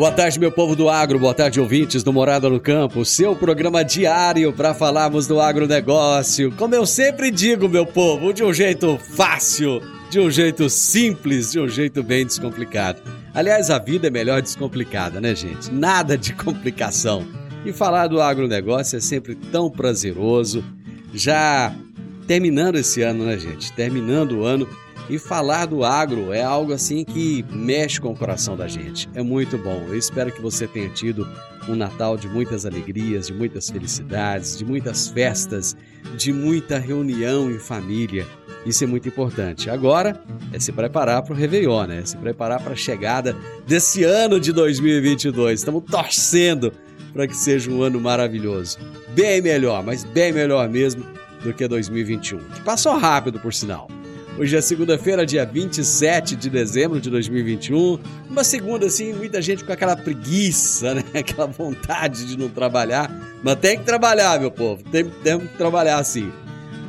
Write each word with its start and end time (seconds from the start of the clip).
Boa 0.00 0.10
tarde, 0.10 0.40
meu 0.40 0.50
povo 0.50 0.74
do 0.74 0.88
agro, 0.88 1.18
boa 1.18 1.34
tarde, 1.34 1.60
ouvintes 1.60 2.02
do 2.02 2.10
Morada 2.10 2.48
no 2.48 2.58
Campo, 2.58 3.04
seu 3.04 3.36
programa 3.36 3.84
diário 3.84 4.50
para 4.50 4.72
falarmos 4.72 5.26
do 5.26 5.38
agronegócio. 5.38 6.50
Como 6.52 6.74
eu 6.74 6.86
sempre 6.86 7.30
digo, 7.30 7.68
meu 7.68 7.84
povo, 7.84 8.32
de 8.32 8.42
um 8.42 8.50
jeito 8.50 8.96
fácil, 8.96 9.82
de 10.08 10.18
um 10.18 10.30
jeito 10.30 10.70
simples, 10.70 11.52
de 11.52 11.60
um 11.60 11.68
jeito 11.68 12.02
bem 12.02 12.24
descomplicado. 12.24 13.02
Aliás, 13.34 13.68
a 13.68 13.78
vida 13.78 14.06
é 14.06 14.10
melhor 14.10 14.40
descomplicada, 14.40 15.20
né, 15.20 15.34
gente? 15.34 15.70
Nada 15.70 16.16
de 16.16 16.32
complicação. 16.32 17.28
E 17.66 17.70
falar 17.70 18.06
do 18.06 18.22
agronegócio 18.22 18.96
é 18.96 19.00
sempre 19.00 19.34
tão 19.34 19.70
prazeroso. 19.70 20.64
Já 21.12 21.74
terminando 22.26 22.76
esse 22.76 23.02
ano, 23.02 23.26
né, 23.26 23.36
gente? 23.36 23.70
Terminando 23.74 24.38
o 24.38 24.44
ano 24.46 24.66
e 25.10 25.18
falar 25.18 25.66
do 25.66 25.84
agro 25.84 26.32
é 26.32 26.40
algo 26.40 26.72
assim 26.72 27.04
que 27.04 27.44
mexe 27.50 28.00
com 28.00 28.12
o 28.12 28.16
coração 28.16 28.56
da 28.56 28.68
gente. 28.68 29.10
É 29.12 29.22
muito 29.22 29.58
bom. 29.58 29.84
Eu 29.88 29.98
espero 29.98 30.30
que 30.30 30.40
você 30.40 30.68
tenha 30.68 30.88
tido 30.88 31.28
um 31.68 31.74
Natal 31.74 32.16
de 32.16 32.28
muitas 32.28 32.64
alegrias, 32.64 33.26
de 33.26 33.32
muitas 33.32 33.68
felicidades, 33.68 34.56
de 34.56 34.64
muitas 34.64 35.08
festas, 35.08 35.76
de 36.16 36.32
muita 36.32 36.78
reunião 36.78 37.50
em 37.50 37.58
família. 37.58 38.24
Isso 38.64 38.84
é 38.84 38.86
muito 38.86 39.08
importante. 39.08 39.68
Agora 39.68 40.22
é 40.52 40.60
se 40.60 40.70
preparar 40.70 41.22
para 41.22 41.34
o 41.34 41.36
Réveillon, 41.36 41.86
né? 41.86 41.98
É 41.98 42.06
se 42.06 42.16
preparar 42.16 42.62
para 42.62 42.74
a 42.74 42.76
chegada 42.76 43.36
desse 43.66 44.04
ano 44.04 44.38
de 44.38 44.52
2022. 44.52 45.58
Estamos 45.58 45.82
torcendo 45.90 46.72
para 47.12 47.26
que 47.26 47.36
seja 47.36 47.68
um 47.68 47.82
ano 47.82 48.00
maravilhoso. 48.00 48.78
Bem 49.12 49.42
melhor, 49.42 49.82
mas 49.82 50.04
bem 50.04 50.32
melhor 50.32 50.68
mesmo 50.68 51.04
do 51.42 51.52
que 51.52 51.66
2021. 51.66 52.38
Que 52.38 52.60
passou 52.60 52.96
rápido, 52.96 53.40
por 53.40 53.52
sinal. 53.52 53.88
Hoje 54.38 54.56
é 54.56 54.60
segunda-feira, 54.60 55.26
dia 55.26 55.44
27 55.44 56.34
de 56.34 56.48
dezembro 56.48 57.00
de 57.00 57.10
2021. 57.10 57.98
Uma 58.30 58.42
segunda, 58.42 58.86
assim, 58.86 59.12
muita 59.12 59.42
gente 59.42 59.64
com 59.64 59.72
aquela 59.72 59.96
preguiça, 59.96 60.94
né? 60.94 61.02
Aquela 61.12 61.46
vontade 61.46 62.24
de 62.24 62.38
não 62.38 62.48
trabalhar. 62.48 63.10
Mas 63.42 63.56
tem 63.56 63.78
que 63.78 63.84
trabalhar, 63.84 64.40
meu 64.40 64.50
povo. 64.50 64.82
Tem, 64.84 65.04
tem 65.04 65.38
que 65.38 65.58
trabalhar 65.58 65.98
assim. 65.98 66.32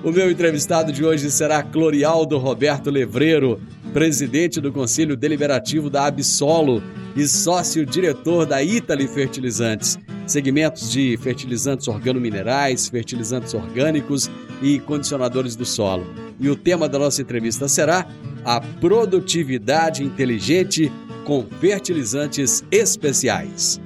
O 0.04 0.12
meu 0.12 0.32
entrevistado 0.32 0.92
de 0.92 1.04
hoje 1.04 1.30
será 1.30 1.62
Clorialdo 1.62 2.38
Roberto 2.38 2.90
Levreiro, 2.90 3.60
presidente 3.92 4.62
do 4.62 4.72
Conselho 4.72 5.18
Deliberativo 5.18 5.90
da 5.90 6.06
Absolo 6.06 6.82
e 7.16 7.28
sócio-diretor 7.28 8.46
da 8.46 8.64
Itali 8.64 9.08
Fertilizantes, 9.08 10.00
segmentos 10.32 10.92
de 10.92 11.18
fertilizantes 11.18 11.88
organominerais, 11.88 12.88
fertilizantes 12.88 13.54
orgânicos 13.54 14.30
e 14.62 14.80
condicionadores 14.80 15.56
do 15.56 15.66
solo. 15.66 16.06
E 16.40 16.50
o 16.50 16.56
tema 16.56 16.88
da 16.88 16.98
nossa 16.98 17.22
entrevista 17.22 17.68
será 17.68 18.08
a 18.44 18.60
produtividade 18.60 20.04
inteligente 20.04 20.92
com 21.26 21.46
fertilizantes 21.60 22.64
especiais. 22.72 23.80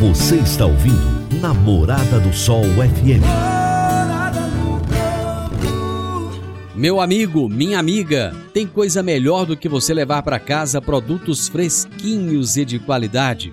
Você 0.00 0.36
está 0.36 0.66
ouvindo 0.66 1.18
Namorada 1.40 2.20
do 2.20 2.32
Sol 2.32 2.62
FM. 2.64 3.24
Meu 6.74 7.00
amigo, 7.00 7.48
minha 7.48 7.78
amiga, 7.80 8.32
tem 8.54 8.64
coisa 8.64 9.02
melhor 9.02 9.44
do 9.44 9.56
que 9.56 9.68
você 9.68 9.92
levar 9.92 10.22
para 10.22 10.38
casa 10.38 10.80
produtos 10.80 11.48
fresquinhos 11.48 12.56
e 12.56 12.64
de 12.64 12.78
qualidade. 12.78 13.52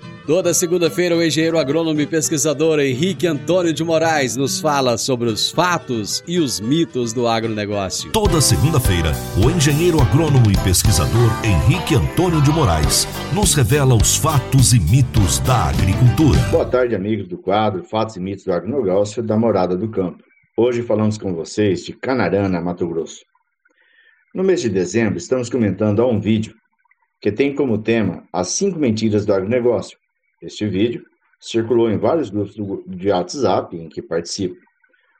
Toda 0.27 0.53
segunda-feira, 0.53 1.15
o 1.15 1.23
engenheiro 1.23 1.57
agrônomo 1.57 1.99
e 1.99 2.05
pesquisador 2.05 2.79
Henrique 2.79 3.25
Antônio 3.25 3.73
de 3.73 3.83
Moraes 3.83 4.35
nos 4.35 4.61
fala 4.61 4.95
sobre 4.95 5.27
os 5.27 5.49
fatos 5.49 6.23
e 6.27 6.37
os 6.37 6.59
mitos 6.59 7.11
do 7.11 7.27
agronegócio. 7.27 8.11
Toda 8.11 8.39
segunda-feira, 8.39 9.13
o 9.43 9.49
engenheiro 9.49 9.99
agrônomo 9.99 10.51
e 10.51 10.63
pesquisador 10.63 11.31
Henrique 11.43 11.95
Antônio 11.95 12.39
de 12.39 12.51
Moraes 12.51 13.07
nos 13.33 13.55
revela 13.55 13.95
os 13.95 14.15
fatos 14.15 14.73
e 14.73 14.79
mitos 14.79 15.39
da 15.39 15.69
agricultura. 15.69 16.37
Boa 16.51 16.65
tarde, 16.65 16.93
amigos 16.93 17.27
do 17.27 17.39
quadro 17.39 17.83
Fatos 17.83 18.15
e 18.15 18.19
Mitos 18.19 18.45
do 18.45 18.53
Agronegócio 18.53 19.23
da 19.23 19.35
Morada 19.35 19.75
do 19.75 19.89
Campo. 19.89 20.23
Hoje 20.55 20.83
falamos 20.83 21.17
com 21.17 21.33
vocês 21.33 21.83
de 21.83 21.93
Canarana, 21.93 22.61
Mato 22.61 22.87
Grosso. 22.87 23.25
No 24.35 24.43
mês 24.43 24.61
de 24.61 24.69
dezembro, 24.69 25.17
estamos 25.17 25.49
comentando 25.49 25.99
a 25.99 26.05
um 26.05 26.19
vídeo 26.19 26.53
que 27.19 27.31
tem 27.31 27.55
como 27.55 27.79
tema 27.79 28.23
as 28.31 28.49
cinco 28.49 28.77
mentiras 28.77 29.25
do 29.25 29.33
agronegócio 29.33 29.99
este 30.41 30.67
vídeo 30.67 31.05
circulou 31.39 31.89
em 31.89 31.97
vários 31.97 32.29
grupos 32.29 32.55
de 32.87 33.09
WhatsApp 33.09 33.75
em 33.75 33.89
que 33.89 34.01
participo. 34.01 34.55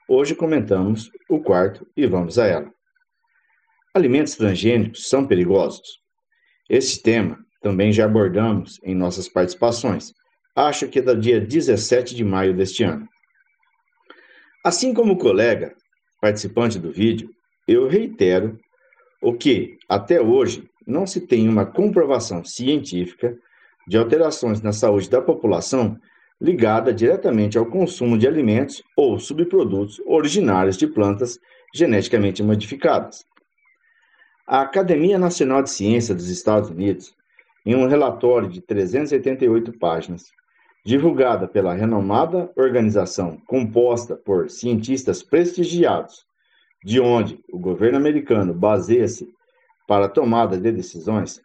Hoje 0.08 0.34
comentamos 0.34 1.10
o 1.28 1.40
quarto 1.40 1.86
e 1.96 2.06
vamos 2.06 2.38
a 2.38 2.46
ela. 2.46 2.72
Alimentos 3.94 4.36
transgênicos 4.36 5.08
são 5.08 5.26
perigosos? 5.26 6.00
Esse 6.68 7.02
tema 7.02 7.38
também 7.60 7.92
já 7.92 8.04
abordamos 8.04 8.80
em 8.82 8.94
nossas 8.94 9.28
participações. 9.28 10.12
Acho 10.56 10.88
que 10.88 10.98
é 10.98 11.02
do 11.02 11.18
dia 11.18 11.40
17 11.40 12.14
de 12.14 12.24
maio 12.24 12.54
deste 12.54 12.82
ano. 12.82 13.08
Assim 14.64 14.92
como 14.94 15.14
o 15.14 15.18
colega 15.18 15.74
participante 16.20 16.78
do 16.78 16.92
vídeo, 16.92 17.30
eu 17.66 17.88
reitero 17.88 18.58
o 19.22 19.32
que, 19.32 19.76
até 19.88 20.20
hoje, 20.20 20.68
não 20.86 21.06
se 21.06 21.20
tem 21.26 21.48
uma 21.48 21.64
comprovação 21.64 22.44
científica 22.44 23.36
de 23.86 23.98
alterações 23.98 24.60
na 24.60 24.72
saúde 24.72 25.10
da 25.10 25.20
população 25.20 25.98
ligada 26.40 26.92
diretamente 26.92 27.56
ao 27.56 27.66
consumo 27.66 28.18
de 28.18 28.26
alimentos 28.26 28.82
ou 28.96 29.18
subprodutos 29.18 30.00
originários 30.06 30.76
de 30.76 30.86
plantas 30.86 31.38
geneticamente 31.72 32.42
modificadas. 32.42 33.24
A 34.46 34.62
Academia 34.62 35.18
Nacional 35.18 35.62
de 35.62 35.70
Ciência 35.70 36.14
dos 36.14 36.28
Estados 36.28 36.68
Unidos, 36.68 37.14
em 37.64 37.76
um 37.76 37.86
relatório 37.86 38.48
de 38.48 38.60
388 38.60 39.78
páginas, 39.78 40.24
divulgada 40.84 41.46
pela 41.46 41.74
renomada 41.74 42.50
organização 42.56 43.40
composta 43.46 44.16
por 44.16 44.50
cientistas 44.50 45.22
prestigiados, 45.22 46.26
de 46.84 46.98
onde 47.00 47.38
o 47.52 47.58
governo 47.58 47.98
americano 47.98 48.52
baseia-se 48.52 49.32
para 49.86 50.06
a 50.06 50.08
tomada 50.08 50.58
de 50.58 50.72
decisões, 50.72 51.40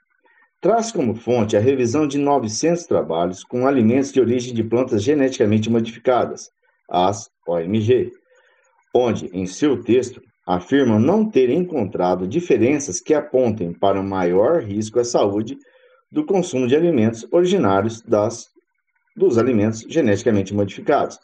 traz 0.61 0.91
como 0.91 1.15
fonte 1.15 1.55
a 1.55 1.59
revisão 1.59 2.07
de 2.07 2.17
900 2.17 2.85
trabalhos 2.85 3.43
com 3.43 3.67
alimentos 3.67 4.11
de 4.11 4.19
origem 4.19 4.53
de 4.53 4.63
plantas 4.63 5.03
geneticamente 5.03 5.69
modificadas, 5.69 6.49
as 6.89 7.29
OMG, 7.47 8.11
onde, 8.93 9.29
em 9.33 9.45
seu 9.45 9.83
texto, 9.83 10.21
afirmam 10.45 10.99
não 10.99 11.29
ter 11.29 11.49
encontrado 11.49 12.27
diferenças 12.27 13.01
que 13.01 13.13
apontem 13.13 13.73
para 13.73 13.99
um 13.99 14.07
maior 14.07 14.63
risco 14.63 14.99
à 14.99 15.03
saúde 15.03 15.57
do 16.11 16.25
consumo 16.25 16.67
de 16.67 16.75
alimentos 16.75 17.27
originários 17.31 18.01
das, 18.01 18.47
dos 19.15 19.37
alimentos 19.37 19.81
geneticamente 19.89 20.53
modificados, 20.53 21.19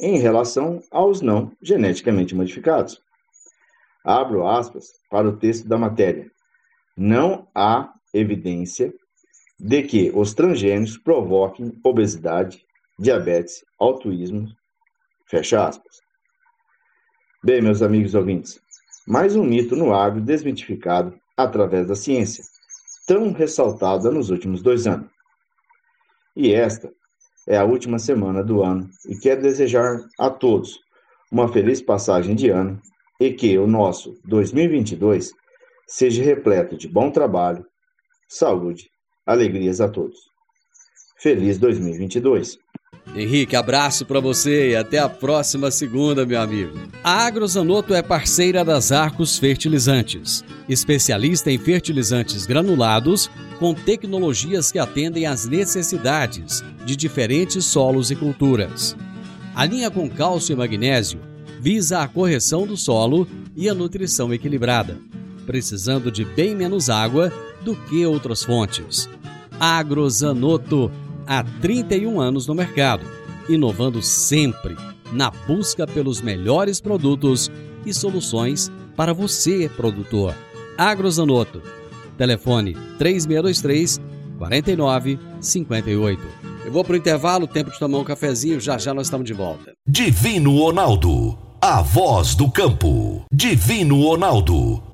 em 0.00 0.18
relação 0.18 0.82
aos 0.90 1.20
não 1.20 1.52
geneticamente 1.62 2.34
modificados. 2.34 3.00
Abro 4.04 4.46
aspas 4.46 4.88
para 5.08 5.28
o 5.28 5.36
texto 5.36 5.68
da 5.68 5.78
matéria. 5.78 6.30
não 6.96 7.48
há 7.54 7.90
evidência 8.14 8.94
de 9.58 9.82
que 9.82 10.10
os 10.14 10.32
transgênicos 10.32 10.96
provoquem 10.96 11.72
obesidade, 11.84 12.64
diabetes, 12.98 13.64
autismo, 13.78 14.48
fecha 15.26 15.66
aspas. 15.66 16.00
Bem, 17.42 17.60
meus 17.60 17.82
amigos 17.82 18.14
ouvintes, 18.14 18.60
mais 19.06 19.36
um 19.36 19.44
mito 19.44 19.76
no 19.76 19.92
agro 19.92 20.20
desmitificado 20.20 21.14
através 21.36 21.86
da 21.86 21.94
ciência, 21.94 22.44
tão 23.06 23.32
ressaltada 23.32 24.10
nos 24.10 24.30
últimos 24.30 24.62
dois 24.62 24.86
anos. 24.86 25.10
E 26.36 26.52
esta 26.52 26.90
é 27.46 27.56
a 27.56 27.64
última 27.64 27.98
semana 27.98 28.42
do 28.42 28.62
ano 28.62 28.88
e 29.06 29.16
quero 29.18 29.42
desejar 29.42 30.00
a 30.18 30.30
todos 30.30 30.78
uma 31.30 31.52
feliz 31.52 31.82
passagem 31.82 32.34
de 32.34 32.48
ano 32.48 32.80
e 33.20 33.32
que 33.32 33.58
o 33.58 33.66
nosso 33.66 34.18
2022 34.24 35.32
seja 35.86 36.22
repleto 36.22 36.76
de 36.76 36.88
bom 36.88 37.10
trabalho, 37.10 37.66
saúde, 38.28 38.90
alegrias 39.26 39.80
a 39.80 39.88
todos. 39.88 40.18
Feliz 41.18 41.58
2022! 41.58 42.58
Henrique, 43.14 43.54
abraço 43.54 44.04
para 44.06 44.18
você 44.18 44.70
e 44.70 44.76
até 44.76 44.98
a 44.98 45.08
próxima 45.08 45.70
segunda, 45.70 46.26
meu 46.26 46.40
amigo. 46.40 46.72
A 47.02 47.26
Agrozanoto 47.26 47.94
é 47.94 48.02
parceira 48.02 48.64
das 48.64 48.90
Arcos 48.90 49.38
Fertilizantes, 49.38 50.42
especialista 50.68 51.50
em 51.50 51.58
fertilizantes 51.58 52.46
granulados 52.46 53.30
com 53.58 53.74
tecnologias 53.74 54.72
que 54.72 54.78
atendem 54.78 55.26
às 55.26 55.46
necessidades 55.46 56.64
de 56.84 56.96
diferentes 56.96 57.64
solos 57.66 58.10
e 58.10 58.16
culturas. 58.16 58.96
A 59.54 59.64
linha 59.64 59.90
com 59.90 60.08
cálcio 60.10 60.52
e 60.52 60.56
magnésio 60.56 61.20
visa 61.60 62.00
a 62.00 62.08
correção 62.08 62.66
do 62.66 62.76
solo 62.76 63.28
e 63.54 63.68
a 63.68 63.74
nutrição 63.74 64.34
equilibrada, 64.34 64.98
precisando 65.46 66.10
de 66.10 66.24
bem 66.24 66.56
menos 66.56 66.90
água 66.90 67.32
do 67.64 67.74
que 67.74 68.04
outras 68.06 68.44
fontes. 68.44 69.08
Agrozanoto 69.58 70.90
há 71.26 71.42
31 71.42 72.20
anos 72.20 72.46
no 72.46 72.54
mercado, 72.54 73.04
inovando 73.48 74.02
sempre 74.02 74.76
na 75.12 75.30
busca 75.30 75.86
pelos 75.86 76.20
melhores 76.20 76.80
produtos 76.80 77.50
e 77.86 77.94
soluções 77.94 78.70
para 78.96 79.12
você, 79.12 79.70
produtor. 79.76 80.34
Agrozanoto. 80.76 81.62
Telefone 82.16 82.74
3623 82.98 84.00
4958. 84.38 86.22
Eu 86.64 86.72
vou 86.72 86.84
para 86.84 86.94
o 86.94 86.96
intervalo, 86.96 87.46
tempo 87.46 87.70
de 87.70 87.78
tomar 87.78 87.98
um 87.98 88.04
cafezinho, 88.04 88.60
já 88.60 88.78
já 88.78 88.94
nós 88.94 89.06
estamos 89.06 89.26
de 89.26 89.34
volta. 89.34 89.72
Divino 89.86 90.58
Ronaldo, 90.58 91.38
a 91.60 91.82
voz 91.82 92.34
do 92.34 92.50
campo. 92.50 93.24
Divino 93.32 94.02
Ronaldo 94.02 94.93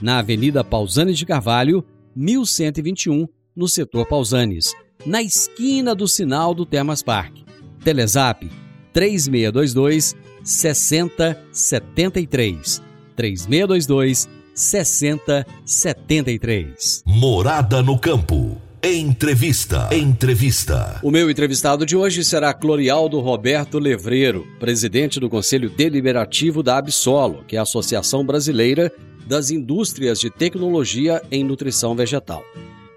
na 0.00 0.18
Avenida 0.18 0.64
Pausanes 0.64 1.18
de 1.18 1.26
Carvalho, 1.26 1.84
1121, 2.14 3.26
no 3.54 3.68
setor 3.68 4.06
Pausanes, 4.06 4.74
na 5.04 5.22
esquina 5.22 5.94
do 5.94 6.08
sinal 6.08 6.54
do 6.54 6.64
Termas 6.66 7.02
Park. 7.02 7.36
Telezap 7.84 8.50
3622 8.92 10.16
6073. 10.42 12.82
3622 13.14 14.28
6073. 14.54 17.02
Morada 17.06 17.82
no 17.82 17.98
campo. 17.98 18.60
Entrevista. 18.82 19.88
Entrevista. 19.92 20.98
O 21.02 21.10
meu 21.10 21.30
entrevistado 21.30 21.84
de 21.84 21.94
hoje 21.96 22.22
será 22.22 22.54
Clorialdo 22.54 23.18
Roberto 23.20 23.78
Levreiro, 23.78 24.46
presidente 24.60 25.18
do 25.18 25.28
Conselho 25.28 25.68
Deliberativo 25.68 26.62
da 26.62 26.78
Absolo, 26.78 27.42
que 27.48 27.56
é 27.56 27.58
a 27.58 27.62
Associação 27.62 28.24
Brasileira 28.24 28.92
das 29.26 29.50
indústrias 29.50 30.20
de 30.20 30.30
tecnologia 30.30 31.22
em 31.30 31.42
nutrição 31.42 31.94
vegetal. 31.94 32.44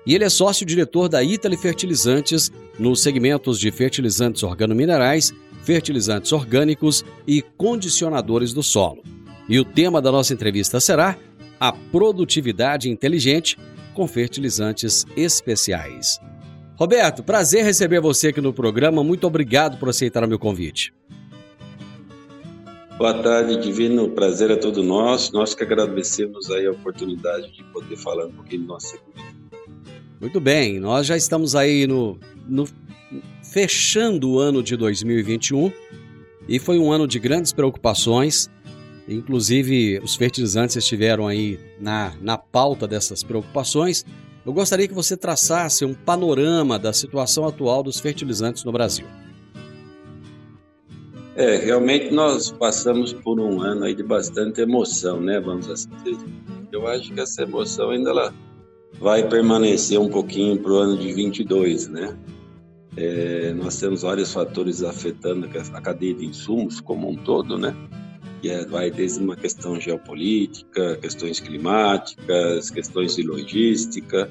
E 0.06 0.16
ele 0.16 0.24
é 0.24 0.30
sócio-diretor 0.30 1.10
da 1.10 1.24
Itali 1.24 1.58
Fertilizantes 1.58 2.52
nos 2.78 3.02
segmentos 3.02 3.60
de 3.60 3.72
fertilizantes 3.72 4.44
organominerais, 4.44 5.34
fertilizantes 5.64 6.32
orgânicos 6.32 7.04
e 7.28 7.42
condicionadores 7.42 8.54
do 8.54 8.64
solo. 8.64 9.04
E 9.48 9.60
o 9.60 9.66
tema 9.66 10.02
da 10.02 10.12
nossa 10.12 10.34
entrevista 10.34 10.80
será 10.80 11.18
a 11.60 11.72
produtividade 11.72 12.90
inteligente 12.90 13.58
com 13.94 14.08
fertilizantes 14.08 15.06
especiais. 15.18 16.20
Roberto, 16.76 17.22
prazer 17.22 17.66
receber 17.66 18.00
você 18.00 18.30
aqui 18.30 18.40
no 18.40 18.54
programa. 18.54 19.04
Muito 19.04 19.28
obrigado 19.28 19.78
por 19.78 19.90
aceitar 19.90 20.24
o 20.24 20.28
meu 20.28 20.40
convite. 20.40 20.94
Boa 23.00 23.14
tarde, 23.14 23.56
Divino. 23.56 24.10
prazer 24.10 24.52
é 24.52 24.58
todo 24.58 24.84
nosso. 24.84 25.32
Nós 25.32 25.56
que 25.56 25.64
agradecemos 25.64 26.52
aí 26.52 26.66
a 26.66 26.72
oportunidade 26.72 27.50
de 27.54 27.64
poder 27.72 27.96
falar 27.96 28.26
um 28.26 28.32
pouquinho 28.34 28.64
do 28.64 28.68
nosso 28.68 28.88
segmento. 28.88 29.40
Muito 30.20 30.42
bem, 30.42 30.82
nós 30.82 31.08
já 31.08 31.16
estamos 31.16 31.56
aí 31.56 31.88
no, 31.88 32.20
no 32.46 32.68
fechando 33.42 34.32
o 34.32 34.38
ano 34.38 34.62
de 34.62 34.76
2021 34.76 35.72
e 36.46 36.60
foi 36.60 36.78
um 36.78 36.92
ano 36.92 37.08
de 37.08 37.20
grandes 37.20 37.54
preocupações. 37.54 38.50
Inclusive, 39.08 40.02
os 40.04 40.18
fertilizantes 40.18 40.76
estiveram 40.76 41.26
aí 41.26 41.58
na, 41.80 42.14
na 42.20 42.38
pauta 42.38 42.86
dessas 42.86 43.24
preocupações. 43.24 44.06
Eu 44.46 44.52
gostaria 44.52 44.90
que 44.90 44.94
você 44.94 45.16
traçasse 45.16 45.86
um 45.86 45.94
panorama 45.94 46.78
da 46.78 46.92
situação 46.92 47.48
atual 47.48 47.82
dos 47.82 47.98
fertilizantes 47.98 48.66
no 48.66 48.74
Brasil. 48.74 49.06
É, 51.40 51.56
realmente 51.56 52.12
nós 52.12 52.52
passamos 52.52 53.14
por 53.14 53.40
um 53.40 53.62
ano 53.62 53.86
aí 53.86 53.96
de 53.96 54.04
bastante 54.04 54.60
emoção, 54.60 55.22
né? 55.22 55.40
Vamos 55.40 55.70
assim 55.70 55.88
dizer. 56.04 56.18
Eu 56.70 56.86
acho 56.86 57.14
que 57.14 57.22
essa 57.22 57.44
emoção 57.44 57.92
ainda 57.92 58.10
ela 58.10 58.34
vai 59.00 59.26
permanecer 59.26 59.98
um 59.98 60.10
pouquinho 60.10 60.58
para 60.58 60.70
o 60.70 60.76
ano 60.76 60.98
de 60.98 61.14
22, 61.14 61.88
né? 61.88 62.14
É, 62.98 63.54
nós 63.54 63.80
temos 63.80 64.02
vários 64.02 64.34
fatores 64.34 64.84
afetando 64.84 65.50
a 65.74 65.80
cadeia 65.80 66.14
de 66.14 66.26
insumos 66.26 66.82
como 66.82 67.10
um 67.10 67.16
todo, 67.16 67.58
né? 67.58 67.74
E 68.44 68.50
é, 68.50 68.66
vai 68.66 68.92
desde 68.92 69.24
uma 69.24 69.38
questão 69.38 69.80
geopolítica, 69.80 70.98
questões 70.98 71.40
climáticas, 71.40 72.70
questões 72.70 73.16
de 73.16 73.24
logística, 73.24 74.30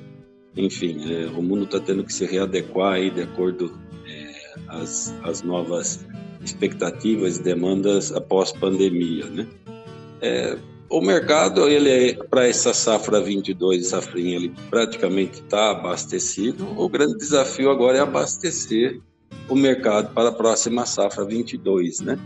enfim, 0.54 1.10
é, 1.10 1.26
o 1.28 1.40
mundo 1.40 1.64
está 1.64 1.80
tendo 1.80 2.04
que 2.04 2.12
se 2.12 2.26
readequar 2.26 2.96
aí 2.96 3.10
de 3.10 3.22
acordo 3.22 3.72
é, 4.06 4.34
às 4.68 5.42
novas 5.42 6.06
expectativas 6.44 7.38
e 7.38 7.42
demandas 7.42 8.12
após 8.12 8.52
pandemia, 8.52 9.26
né? 9.26 9.46
É, 10.20 10.58
o 10.90 11.02
mercado, 11.02 11.68
ele 11.68 11.90
é, 11.90 12.14
para 12.14 12.48
essa 12.48 12.72
safra 12.72 13.20
22 13.20 13.88
safrinha, 13.88 14.36
ele 14.36 14.54
praticamente 14.70 15.40
está 15.40 15.70
abastecido. 15.70 16.66
O 16.80 16.88
grande 16.88 17.18
desafio 17.18 17.70
agora 17.70 17.98
é 17.98 18.00
abastecer 18.00 18.98
o 19.48 19.54
mercado 19.54 20.14
para 20.14 20.30
a 20.30 20.32
próxima 20.32 20.86
safra 20.86 21.24
22, 21.24 22.00
né? 22.00 22.18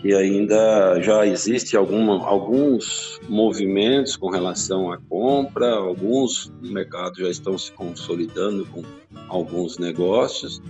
Que 0.00 0.14
ainda 0.14 1.00
já 1.00 1.26
existe 1.26 1.76
alguma, 1.76 2.24
alguns 2.24 3.20
movimentos 3.28 4.16
com 4.16 4.30
relação 4.30 4.92
à 4.92 4.98
compra, 4.98 5.74
alguns 5.74 6.52
mercados 6.62 7.18
já 7.18 7.28
estão 7.28 7.58
se 7.58 7.72
consolidando 7.72 8.64
com 8.66 8.84
alguns 9.28 9.78
negócios, 9.78 10.62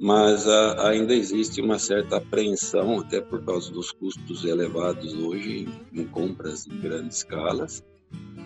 mas 0.00 0.48
a, 0.48 0.88
ainda 0.88 1.14
existe 1.14 1.60
uma 1.60 1.78
certa 1.78 2.16
apreensão, 2.16 3.00
até 3.00 3.20
por 3.20 3.44
causa 3.44 3.70
dos 3.70 3.92
custos 3.92 4.46
elevados 4.46 5.12
hoje 5.12 5.68
em, 5.92 6.06
compras 6.06 6.66
em 6.66 6.80
grandes 6.80 7.18
escalas, 7.18 7.84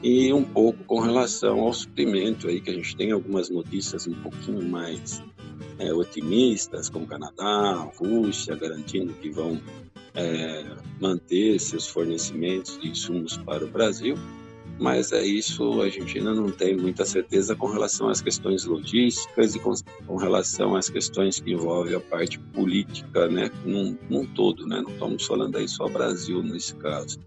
e 0.03 0.33
um 0.33 0.43
pouco 0.43 0.83
com 0.85 0.99
relação 0.99 1.61
ao 1.61 1.73
suprimento 1.73 2.49
aí, 2.49 2.61
que 2.61 2.71
a 2.71 2.75
gente 2.75 2.97
tem 2.97 3.13
algumas 3.13 3.49
notícias 3.49 4.07
um 4.09 4.15
pouquinho 4.15 4.69
mais 4.69 5.23
é, 5.79 5.95
otimistas, 5.95 6.91
como 6.91 7.07
Canadá, 7.07 7.89
Rússia, 7.97 8.57
garantindo 8.57 9.13
que 9.15 9.31
vão 9.31 9.61
é, 10.13 10.65
manter 11.01 11.61
seus 11.61 11.87
fornecimentos 11.87 12.81
de 12.81 12.89
insumos 12.89 13.37
para 13.37 13.65
o 13.65 13.69
Brasil, 13.69 14.17
mas 14.79 15.13
é 15.13 15.25
isso, 15.25 15.81
a 15.81 15.89
gente 15.89 16.19
ainda 16.19 16.35
não 16.35 16.51
tem 16.51 16.77
muita 16.77 17.05
certeza 17.05 17.55
com 17.55 17.67
relação 17.67 18.09
às 18.09 18.21
questões 18.21 18.65
logísticas 18.65 19.55
e 19.55 19.59
com, 19.61 19.73
com 20.07 20.17
relação 20.17 20.75
às 20.75 20.89
questões 20.89 21.41
que 21.41 21.53
envolvem 21.53 21.95
a 21.95 22.01
parte 22.01 22.39
política, 22.39 23.29
né, 23.29 23.51
num, 23.65 23.97
num 24.11 24.27
todo, 24.27 24.67
né, 24.67 24.81
não 24.81 24.91
estamos 24.91 25.27
falando 25.27 25.57
aí 25.57 25.69
só 25.69 25.89
Brasil 25.89 26.43
nesse 26.43 26.75
caso. 26.77 27.19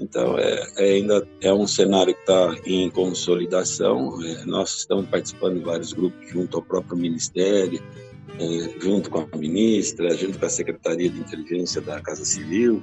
Então, 0.00 0.36
é, 0.36 0.66
é 0.78 0.94
ainda 0.94 1.26
é 1.40 1.52
um 1.54 1.66
cenário 1.66 2.12
que 2.12 2.20
está 2.20 2.56
em 2.66 2.90
consolidação. 2.90 4.20
É, 4.24 4.44
nós 4.44 4.78
estamos 4.78 5.06
participando 5.06 5.58
de 5.58 5.64
vários 5.64 5.92
grupos 5.92 6.28
junto 6.28 6.56
ao 6.56 6.62
próprio 6.62 6.96
Ministério, 6.98 7.80
é, 8.40 8.80
junto 8.80 9.08
com 9.08 9.20
a 9.20 9.36
ministra, 9.36 10.16
junto 10.16 10.40
com 10.40 10.46
a 10.46 10.50
Secretaria 10.50 11.08
de 11.08 11.20
Inteligência 11.20 11.80
da 11.80 12.00
Casa 12.00 12.24
Civil, 12.24 12.82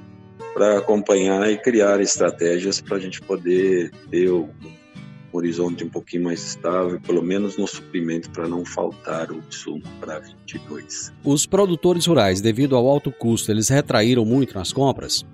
para 0.54 0.78
acompanhar 0.78 1.50
e 1.50 1.56
criar 1.56 2.00
estratégias 2.00 2.80
para 2.80 2.96
a 2.96 3.00
gente 3.00 3.20
poder 3.20 3.90
ter 4.10 4.30
um 4.30 4.48
horizonte 5.32 5.84
um 5.84 5.88
pouquinho 5.88 6.24
mais 6.24 6.44
estável, 6.44 7.00
pelo 7.00 7.22
menos 7.22 7.56
no 7.56 7.66
suprimento, 7.66 8.30
para 8.30 8.48
não 8.48 8.64
faltar 8.64 9.30
o 9.30 9.38
insumo 9.48 9.82
para 10.00 10.18
22. 10.18 11.12
Os 11.24 11.46
produtores 11.46 12.06
rurais, 12.06 12.40
devido 12.40 12.76
ao 12.76 12.88
alto 12.88 13.12
custo, 13.12 13.50
eles 13.50 13.68
retraíram 13.68 14.24
muito 14.24 14.54
nas 14.54 14.72
compras? 14.72 15.24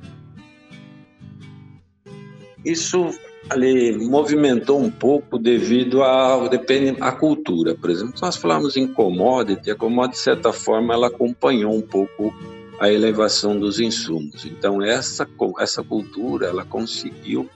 Isso 2.65 3.11
ali 3.49 3.97
movimentou 3.97 4.81
um 4.81 4.91
pouco 4.91 5.39
devido 5.39 6.03
a 6.03 6.49
depende 6.49 6.97
a 7.01 7.13
cultura, 7.13 7.75
por 7.75 7.91
exemplo. 7.91 8.17
Se 8.17 8.23
nós 8.23 8.37
falamos 8.37 8.77
em 8.77 8.89
commodity, 8.89 9.71
a 9.71 9.77
commodity 9.77 10.17
de 10.17 10.23
certa 10.25 10.53
forma 10.53 10.93
ela 10.93 11.07
acompanhou 11.07 11.73
um 11.73 11.83
pouco 11.83 12.35
a 12.81 12.91
elevação 12.91 13.59
dos 13.59 13.81
insumos. 13.81 14.45
Então 14.45 14.83
essa 14.83 15.27
essa 15.59 15.83
cultura 15.83 16.47
ela 16.47 16.65
conseguiu 16.65 17.49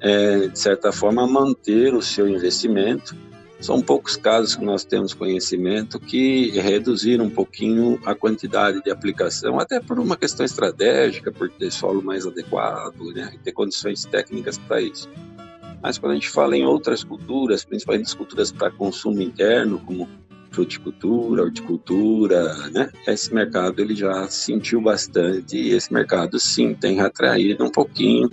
é, 0.00 0.48
de 0.48 0.58
certa 0.58 0.92
forma 0.92 1.26
manter 1.26 1.94
o 1.94 2.02
seu 2.02 2.28
investimento 2.28 3.16
são 3.64 3.80
poucos 3.80 4.14
casos 4.14 4.54
que 4.54 4.62
nós 4.62 4.84
temos 4.84 5.14
conhecimento 5.14 5.98
que 5.98 6.50
reduziram 6.50 7.24
um 7.24 7.30
pouquinho 7.30 7.98
a 8.04 8.14
quantidade 8.14 8.82
de 8.82 8.90
aplicação, 8.90 9.58
até 9.58 9.80
por 9.80 9.98
uma 9.98 10.18
questão 10.18 10.44
estratégica, 10.44 11.32
por 11.32 11.48
ter 11.48 11.70
solo 11.72 12.02
mais 12.02 12.26
adequado, 12.26 13.14
né, 13.14 13.32
ter 13.42 13.52
condições 13.52 14.04
técnicas 14.04 14.58
para 14.58 14.82
isso. 14.82 15.08
Mas 15.82 15.96
quando 15.96 16.12
a 16.12 16.14
gente 16.14 16.28
fala 16.28 16.54
em 16.54 16.66
outras 16.66 17.02
culturas, 17.02 17.64
principalmente 17.64 18.06
as 18.06 18.14
culturas 18.14 18.52
para 18.52 18.70
consumo 18.70 19.22
interno, 19.22 19.78
como 19.78 20.08
fruticultura, 20.54 21.42
horticultura, 21.42 22.70
né? 22.70 22.90
Esse 23.06 23.34
mercado 23.34 23.80
ele 23.80 23.94
já 23.94 24.28
sentiu 24.28 24.80
bastante 24.80 25.56
e 25.56 25.70
esse 25.70 25.92
mercado 25.92 26.38
sim 26.38 26.74
tem 26.74 27.00
atraído 27.00 27.64
um 27.64 27.70
pouquinho 27.70 28.30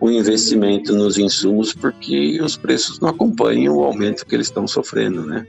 o 0.00 0.10
investimento 0.10 0.94
nos 0.94 1.18
insumos 1.18 1.74
porque 1.74 2.40
os 2.42 2.56
preços 2.56 2.98
não 2.98 3.10
acompanham 3.10 3.76
o 3.76 3.84
aumento 3.84 4.24
que 4.24 4.34
eles 4.34 4.46
estão 4.46 4.66
sofrendo, 4.66 5.26
né? 5.26 5.46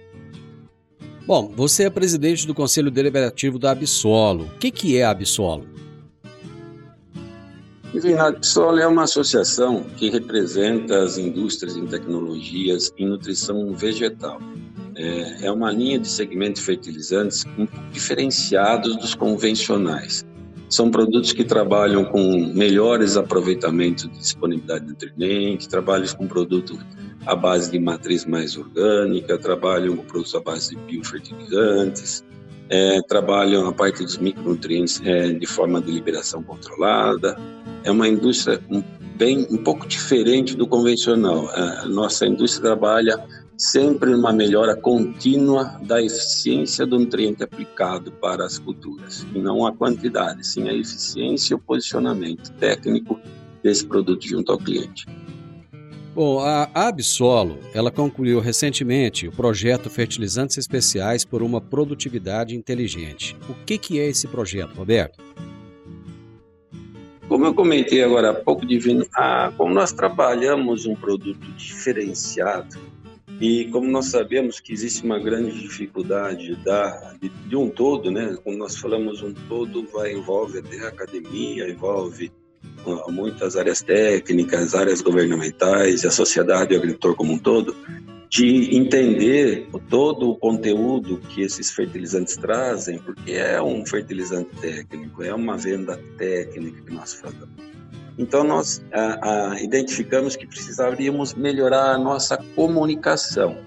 Bom, 1.26 1.54
você 1.56 1.84
é 1.84 1.90
presidente 1.90 2.46
do 2.46 2.54
Conselho 2.54 2.92
Deliberativo 2.92 3.58
da 3.58 3.72
Absolo. 3.72 4.46
O 4.46 4.58
que, 4.60 4.70
que 4.70 4.98
é 4.98 5.06
a 5.06 5.12
Absolo? 5.12 5.66
A 8.18 8.28
Absolo 8.28 8.80
é 8.80 8.88
uma 8.88 9.04
associação 9.04 9.84
que 9.96 10.10
representa 10.10 11.04
as 11.04 11.18
indústrias 11.18 11.78
em 11.78 11.86
tecnologias 11.86 12.92
em 12.98 13.08
nutrição 13.08 13.74
vegetal. 13.74 14.40
É, 15.02 15.48
é 15.48 15.52
uma 15.52 15.72
linha 15.72 15.98
de 15.98 16.08
segmento 16.08 16.60
de 16.60 16.62
fertilizantes 16.62 17.44
diferenciados 17.92 18.96
dos 18.98 19.16
convencionais. 19.16 20.24
São 20.70 20.92
produtos 20.92 21.34
que 21.34 21.44
trabalham 21.44 22.06
com 22.06 22.54
melhores 22.54 23.18
aproveitamentos 23.18 24.08
de 24.08 24.18
disponibilidade 24.18 24.86
de 24.86 24.92
nutrientes, 24.92 25.66
trabalham 25.66 26.08
com 26.16 26.28
produtos 26.28 26.78
à 27.26 27.36
base 27.36 27.72
de 27.72 27.80
matriz 27.80 28.26
mais 28.26 28.56
orgânica, 28.56 29.38
trabalham 29.40 29.98
com 29.98 30.04
produtos 30.04 30.36
à 30.36 30.40
base 30.40 30.76
de 30.76 30.82
biofertilizantes, 30.84 32.24
é, 32.70 33.02
trabalham 33.02 33.68
a 33.68 33.74
parte 33.74 34.04
dos 34.04 34.18
micronutrientes 34.18 35.02
é, 35.04 35.34
de 35.34 35.46
forma 35.48 35.82
de 35.82 35.92
liberação 35.92 36.42
controlada. 36.44 37.38
É 37.84 37.92
uma 37.92 38.08
indústria 38.08 38.62
bem 39.18 39.46
um 39.50 39.58
pouco 39.58 39.88
diferente 39.88 40.56
do 40.56 40.66
convencional. 40.66 41.50
A 41.50 41.86
nossa 41.86 42.26
indústria 42.26 42.64
trabalha 42.64 43.20
sempre 43.62 44.10
numa 44.10 44.34
melhora 44.34 44.76
contínua 44.76 45.80
da 45.84 46.02
eficiência 46.02 46.84
do 46.84 46.98
nutriente 46.98 47.44
aplicado 47.44 48.12
para 48.14 48.44
as 48.44 48.58
culturas, 48.58 49.26
e 49.36 49.40
não 49.40 49.68
a 49.68 49.72
quantidade, 49.72 50.46
sim 50.46 50.68
a 50.68 50.74
eficiência 50.74 51.54
e 51.54 51.56
o 51.56 51.60
posicionamento 51.60 52.52
técnico 52.54 53.20
desse 53.62 53.86
produto 53.86 54.28
junto 54.28 54.52
ao 54.52 54.58
cliente. 54.58 55.06
Bom, 56.16 56.40
a 56.40 56.70
Absolo, 56.74 57.60
ela 57.74 57.92
concluiu 57.92 58.40
recentemente 58.40 59.28
o 59.28 59.32
projeto 59.32 59.92
Fertilizantes 59.92 60.58
Especiais 60.58 61.24
por 61.24 61.44
uma 61.44 61.62
Produtividade 61.62 62.56
Inteligente. 62.56 63.38
O 63.48 63.54
que, 63.64 63.78
que 63.78 64.00
é 64.00 64.10
esse 64.10 64.28
projeto, 64.28 64.76
Roberto? 64.76 65.24
Como 67.30 67.46
eu 67.46 67.54
comentei 67.54 68.04
agora 68.04 68.32
há 68.32 68.34
pouco, 68.34 68.66
Divino, 68.66 69.06
ah, 69.16 69.54
como 69.56 69.74
nós 69.74 69.94
trabalhamos 69.94 70.86
um 70.86 70.96
produto 70.96 71.40
diferenciado, 71.56 72.78
e 73.42 73.66
como 73.72 73.90
nós 73.90 74.06
sabemos 74.06 74.60
que 74.60 74.72
existe 74.72 75.04
uma 75.04 75.18
grande 75.18 75.60
dificuldade 75.60 76.56
da, 76.58 77.16
de, 77.20 77.28
de, 77.28 77.56
um 77.56 77.68
todo, 77.68 78.12
né? 78.12 78.38
Quando 78.44 78.60
nós 78.60 78.78
falamos 78.78 79.24
um 79.24 79.34
todo, 79.34 79.88
vai 79.92 80.14
envolve 80.14 80.60
até 80.60 80.80
a 80.82 80.90
academia, 80.90 81.68
envolve 81.68 82.32
uh, 82.86 83.12
muitas 83.12 83.56
áreas 83.56 83.82
técnicas, 83.82 84.76
áreas 84.76 85.02
governamentais, 85.02 86.06
a 86.06 86.12
sociedade 86.12 86.76
e 86.76 86.78
o 86.78 86.80
agricultor 86.80 87.16
como 87.16 87.34
um 87.34 87.40
todo, 87.40 87.76
de 88.30 88.78
entender 88.78 89.68
todo 89.90 90.30
o 90.30 90.38
conteúdo 90.38 91.18
que 91.18 91.42
esses 91.42 91.72
fertilizantes 91.72 92.38
trazem, 92.38 93.00
porque 93.00 93.32
é 93.32 93.60
um 93.60 93.84
fertilizante 93.88 94.56
técnico, 94.62 95.24
é 95.24 95.34
uma 95.34 95.58
venda 95.58 96.00
técnica 96.16 96.80
que 96.84 96.94
nós 96.94 97.16
fazemos. 97.16 97.71
Então, 98.18 98.44
nós 98.44 98.82
identificamos 99.62 100.36
que 100.36 100.46
precisaríamos 100.46 101.34
melhorar 101.34 101.96
a 101.96 101.98
nossa 101.98 102.38
comunicação, 102.56 103.58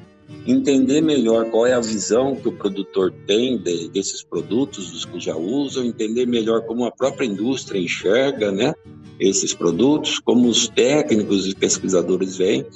entender 0.47 1.01
melhor 1.01 1.51
qual 1.51 1.67
é 1.67 1.73
a 1.73 1.81
visão 1.81 2.37
que 2.37 2.49
o 2.49 2.53
produtor 2.53 3.13
tem 3.27 3.59
de, 3.59 3.89
desses 3.89 4.23
produtos, 4.23 4.91
dos 4.91 5.05
que 5.05 5.19
já 5.19 5.37
usam, 5.37 5.85
entender 5.85 6.27
melhor 6.27 6.63
como 6.63 6.85
a 6.85 6.91
própria 6.91 7.27
indústria 7.27 7.79
enxerga 7.81 8.53
né, 8.53 8.75
esses 9.19 9.55
produtos, 9.55 10.19
como 10.19 10.49
os 10.49 10.69
técnicos 10.69 11.47
e 11.47 11.55
pesquisadores 11.55 12.37
veem, 12.37 12.67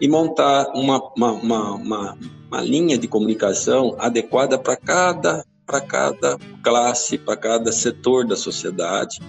e 0.00 0.08
montar 0.08 0.70
uma, 0.74 1.00
uma, 1.16 1.32
uma, 1.32 1.74
uma, 1.74 2.18
uma 2.48 2.62
linha 2.62 2.98
de 2.98 3.08
comunicação 3.08 3.96
adequada 3.98 4.58
para 4.58 4.76
cada, 4.76 5.44
cada 5.66 6.38
classe, 6.62 7.18
para 7.18 7.36
cada 7.36 7.72
setor 7.72 8.26
da 8.26 8.36
sociedade 8.36 9.20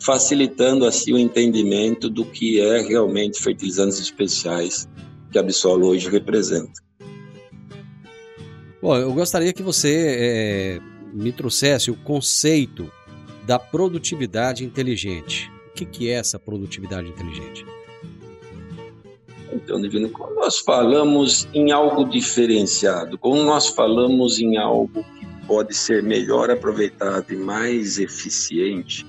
facilitando 0.00 0.86
assim 0.86 1.12
o 1.12 1.18
entendimento 1.18 2.08
do 2.08 2.24
que 2.24 2.60
é 2.60 2.80
realmente 2.80 3.42
fertilizantes 3.42 3.98
especiais 3.98 4.88
que 5.30 5.38
a 5.38 5.42
Absol 5.42 5.86
hoje 5.86 6.08
representa. 6.08 6.72
Bom, 8.80 8.96
eu 8.96 9.12
gostaria 9.12 9.52
que 9.52 9.62
você 9.62 10.16
é, 10.18 10.80
me 11.12 11.32
trouxesse 11.32 11.90
o 11.90 11.96
conceito 11.96 12.90
da 13.46 13.58
produtividade 13.58 14.64
inteligente. 14.64 15.52
O 15.68 15.72
que, 15.74 15.84
que 15.84 16.08
é 16.08 16.14
essa 16.14 16.38
produtividade 16.38 17.08
inteligente? 17.08 17.66
Então, 19.52 19.80
Divino, 19.80 20.08
quando 20.08 20.34
nós 20.36 20.58
falamos 20.58 21.46
em 21.52 21.72
algo 21.72 22.04
diferenciado, 22.04 23.18
quando 23.18 23.44
nós 23.44 23.66
falamos 23.66 24.40
em 24.40 24.56
algo 24.56 25.04
que 25.18 25.46
pode 25.46 25.74
ser 25.74 26.02
melhor 26.02 26.50
aproveitado 26.50 27.32
e 27.32 27.36
mais 27.36 27.98
eficiente, 27.98 29.04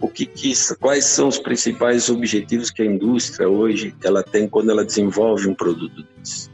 o 0.00 0.08
que, 0.08 0.26
que 0.26 0.52
quais 0.78 1.04
são 1.04 1.28
os 1.28 1.38
principais 1.38 2.10
objetivos 2.10 2.70
que 2.70 2.82
a 2.82 2.86
indústria 2.86 3.48
hoje 3.48 3.94
ela 4.04 4.22
tem 4.22 4.48
quando 4.48 4.70
ela 4.70 4.84
desenvolve 4.84 5.48
um 5.48 5.54
produto 5.54 6.04
desse? 6.16 6.50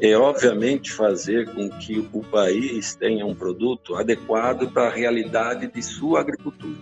É 0.00 0.16
obviamente 0.16 0.90
fazer 0.90 1.48
com 1.54 1.70
que 1.70 2.08
o 2.12 2.20
país 2.22 2.96
tenha 2.96 3.24
um 3.24 3.34
produto 3.34 3.94
adequado 3.94 4.68
para 4.72 4.88
a 4.88 4.90
realidade 4.90 5.70
de 5.72 5.80
sua 5.80 6.20
agricultura. 6.20 6.76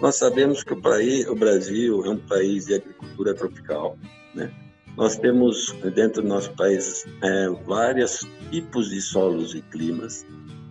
Nós 0.00 0.16
sabemos 0.16 0.62
que 0.62 0.74
o, 0.74 1.34
Brasil 1.34 2.04
é 2.04 2.10
um 2.10 2.18
país 2.18 2.66
de 2.66 2.74
agricultura 2.74 3.32
tropical, 3.32 3.96
né? 4.34 4.52
Nós 4.94 5.16
temos 5.16 5.74
dentro 5.94 6.20
do 6.22 6.28
nosso 6.28 6.52
país 6.52 7.06
é, 7.22 7.48
vários 7.66 8.26
tipos 8.50 8.90
de 8.90 9.00
solos 9.00 9.54
e 9.54 9.62
climas 9.62 10.26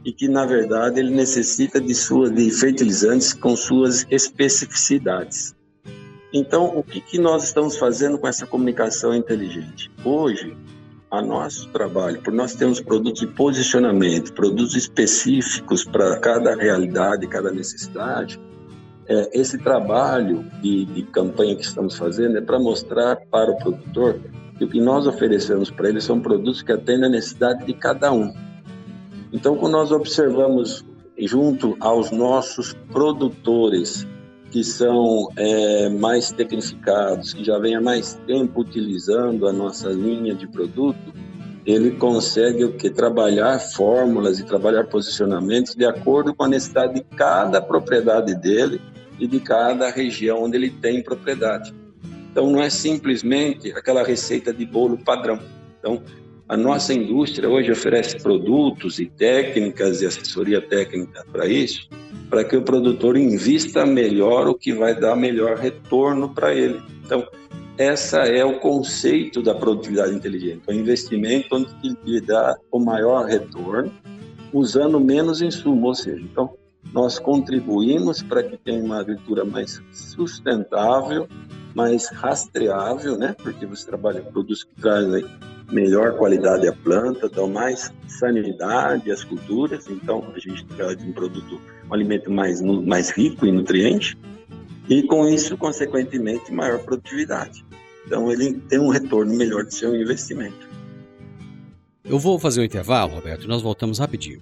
e 0.06 0.14
que 0.14 0.28
na 0.28 0.46
verdade 0.46 1.00
ele 1.00 1.10
necessita 1.10 1.82
de 1.82 1.96
suas 1.96 2.32
de 2.32 2.50
fertilizantes 2.52 3.34
com 3.34 3.56
suas 3.56 4.06
especificidades. 4.10 5.56
Então, 6.32 6.78
o 6.78 6.84
que, 6.84 7.02
que 7.02 7.18
nós 7.18 7.46
estamos 7.46 7.78
fazendo 7.78 8.20
com 8.20 8.28
essa 8.28 8.46
comunicação 8.46 9.16
inteligente? 9.16 9.92
Hoje, 10.04 10.56
a 11.10 11.22
nosso 11.22 11.70
trabalho, 11.70 12.22
por 12.22 12.34
nós 12.34 12.54
temos 12.54 12.80
produtos 12.82 13.22
de 13.22 13.28
posicionamento, 13.28 14.34
produtos 14.34 14.76
específicos 14.76 15.86
para 15.86 16.20
cada 16.20 16.56
realidade, 16.56 17.28
cada 17.28 17.52
necessidade, 17.52 18.40
é, 19.08 19.40
esse 19.40 19.58
trabalho 19.58 20.44
de, 20.62 20.86
de 20.86 21.04
campanha 21.04 21.56
que 21.56 21.64
estamos 21.64 21.98
fazendo 21.98 22.38
é 22.38 22.42
para 22.42 22.60
mostrar 22.60 23.18
para 23.32 23.52
o 23.52 23.58
produtor 23.58 24.20
que 24.58 24.66
o 24.66 24.68
que 24.68 24.82
nós 24.82 25.06
oferecemos 25.08 25.70
para 25.70 25.90
ele 25.90 26.02
são 26.02 26.20
produtos 26.20 26.62
que 26.62 26.72
atendem 26.72 27.06
a 27.06 27.10
necessidade 27.10 27.66
de 27.66 27.74
cada 27.74 28.12
um. 28.12 28.34
Então, 29.36 29.58
quando 29.58 29.74
nós 29.74 29.92
observamos 29.92 30.86
junto 31.20 31.76
aos 31.82 32.10
nossos 32.10 32.72
produtores 32.90 34.08
que 34.50 34.64
são 34.64 35.28
é, 35.36 35.90
mais 35.90 36.32
tecnificados, 36.32 37.34
que 37.34 37.44
já 37.44 37.60
vem 37.60 37.76
há 37.76 37.82
mais 37.82 38.14
tempo 38.26 38.62
utilizando 38.62 39.46
a 39.46 39.52
nossa 39.52 39.90
linha 39.90 40.34
de 40.34 40.48
produto, 40.48 41.14
ele 41.66 41.92
consegue 41.92 42.64
o 42.64 42.78
que 42.78 42.90
trabalhar 42.90 43.60
fórmulas 43.60 44.40
e 44.40 44.46
trabalhar 44.46 44.86
posicionamentos 44.86 45.76
de 45.76 45.84
acordo 45.84 46.34
com 46.34 46.46
a 46.46 46.48
necessidade 46.48 46.94
de 46.94 47.04
cada 47.04 47.62
propriedade 47.62 48.34
dele 48.36 48.80
e 49.20 49.28
de 49.28 49.42
cada 49.42 49.90
região 49.90 50.44
onde 50.44 50.56
ele 50.56 50.70
tem 50.70 51.04
propriedade. 51.04 51.76
Então 52.32 52.50
não 52.50 52.62
é 52.62 52.70
simplesmente 52.70 53.70
aquela 53.74 54.02
receita 54.02 54.54
de 54.54 54.66
bolo 54.66 54.98
padrão. 54.98 55.40
Então 55.78 56.02
a 56.48 56.56
nossa 56.56 56.94
indústria 56.94 57.50
hoje 57.50 57.72
oferece 57.72 58.22
produtos 58.22 59.00
e 59.00 59.08
técnicas 59.08 60.02
e 60.02 60.06
assessoria 60.06 60.62
técnica 60.62 61.26
para 61.32 61.48
isso, 61.48 61.90
para 62.30 62.44
que 62.44 62.56
o 62.56 62.62
produtor 62.62 63.18
invista 63.18 63.86
melhor 63.86 64.48
o 64.48 64.54
que 64.54 64.72
vai 64.72 65.00
dar 65.00 65.16
melhor 65.16 65.58
retorno 65.58 66.34
para 66.34 66.54
ele. 66.54 66.82
Então 67.04 67.28
essa 67.78 68.20
é 68.20 68.46
o 68.46 68.60
conceito 68.60 69.42
da 69.42 69.54
produtividade 69.54 70.14
inteligente, 70.14 70.62
o 70.68 70.72
investimento 70.72 71.56
onde 71.56 71.98
ele 72.06 72.22
dá 72.22 72.56
o 72.72 72.80
maior 72.80 73.26
retorno, 73.26 73.92
usando 74.54 75.00
menos 75.00 75.42
insumo, 75.42 75.88
ou 75.88 75.96
seja, 75.96 76.22
então 76.22 76.54
nós 76.94 77.20
contribuímos 77.20 78.24
para 78.24 78.44
que 78.44 78.56
tenha 78.56 78.82
uma 78.82 79.02
agricultura 79.02 79.44
mais 79.44 79.82
sustentável, 79.92 81.28
mais 81.74 82.08
rastreável, 82.08 83.18
né? 83.18 83.36
Porque 83.44 83.66
você 83.66 83.86
trabalha 83.86 84.22
com 84.22 84.32
produtos 84.32 84.64
que 84.64 84.82
trazem 84.82 85.26
melhor 85.72 86.18
qualidade 86.18 86.68
à 86.68 86.74
planta, 86.74 87.28
dão 87.28 87.50
mais 87.50 87.92
sanidade 88.08 89.12
às 89.12 89.24
culturas, 89.24 89.88
então 89.90 90.24
a 90.36 90.40
gente 90.40 90.66
traz 90.66 91.02
um 91.04 91.12
produto, 91.12 91.60
um 91.90 91.94
alimento 91.94 92.32
mais, 92.32 92.62
mais 92.62 93.10
rico 93.10 93.46
em 93.46 93.52
nutrientes, 93.52 94.16
e 94.88 95.04
com 95.04 95.28
isso, 95.28 95.58
consequentemente, 95.58 96.52
maior 96.52 96.80
produtividade. 96.80 97.66
Então 98.06 98.32
ele 98.32 98.54
tem 98.70 98.80
um 98.80 98.90
retorno 98.90 99.36
melhor 99.36 99.64
do 99.64 99.74
seu 99.74 99.96
investimento. 99.96 100.70
Eu 102.04 102.20
vou 102.20 102.38
fazer 102.38 102.62
um 102.62 102.64
intervalo, 102.64 103.16
Roberto, 103.16 103.46
e 103.46 103.48
nós 103.48 103.64
voltamos 103.64 103.98
rapidinho. 103.98 104.42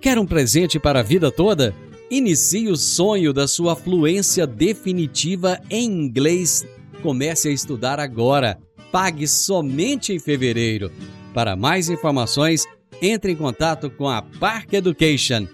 Quer 0.00 0.16
um 0.18 0.24
presente 0.24 0.78
para 0.78 1.00
a 1.00 1.02
vida 1.02 1.30
toda? 1.30 1.74
Inicie 2.08 2.68
o 2.68 2.76
sonho 2.76 3.32
da 3.32 3.48
sua 3.48 3.74
fluência 3.74 4.46
definitiva 4.46 5.60
em 5.68 5.84
inglês. 5.84 6.64
Comece 7.02 7.48
a 7.48 7.52
estudar 7.52 7.98
agora. 7.98 8.58
Pague 8.90 9.26
somente 9.26 10.12
em 10.12 10.18
fevereiro. 10.18 10.92
Para 11.32 11.56
mais 11.56 11.88
informações, 11.88 12.66
entre 13.00 13.32
em 13.32 13.36
contato 13.36 13.88
com 13.90 14.08
a 14.08 14.20
Park 14.22 14.72
Education 14.72 15.46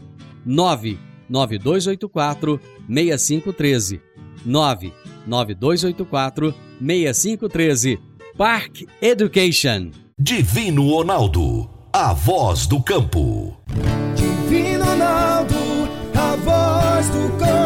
99284 0.44 2.60
6513 2.88 4.00
99284 4.44 6.54
6513 6.80 8.00
Park 8.36 8.82
Education. 9.00 9.90
Divino 10.18 10.90
Ronaldo, 10.90 11.70
a 11.92 12.12
voz 12.12 12.66
do 12.66 12.82
campo. 12.82 13.56
Divino 14.14 14.84
Ronaldo, 14.84 15.54
a 16.14 16.36
voz 16.36 17.08
do 17.08 17.38
campo. 17.38 17.65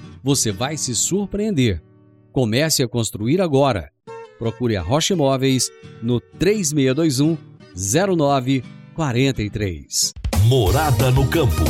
você 0.23 0.51
vai 0.51 0.77
se 0.77 0.95
surpreender. 0.95 1.81
Comece 2.31 2.83
a 2.83 2.87
construir 2.87 3.41
agora. 3.41 3.89
Procure 4.37 4.77
a 4.77 4.81
Rocha 4.81 5.13
Imóveis 5.13 5.71
no 6.01 6.19
3621 6.19 7.37
0943. 7.75 10.13
Morada 10.45 11.11
no 11.11 11.29
campo. 11.29 11.63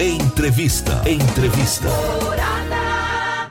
Entrevista. 0.00 1.02
Entrevista. 1.08 1.88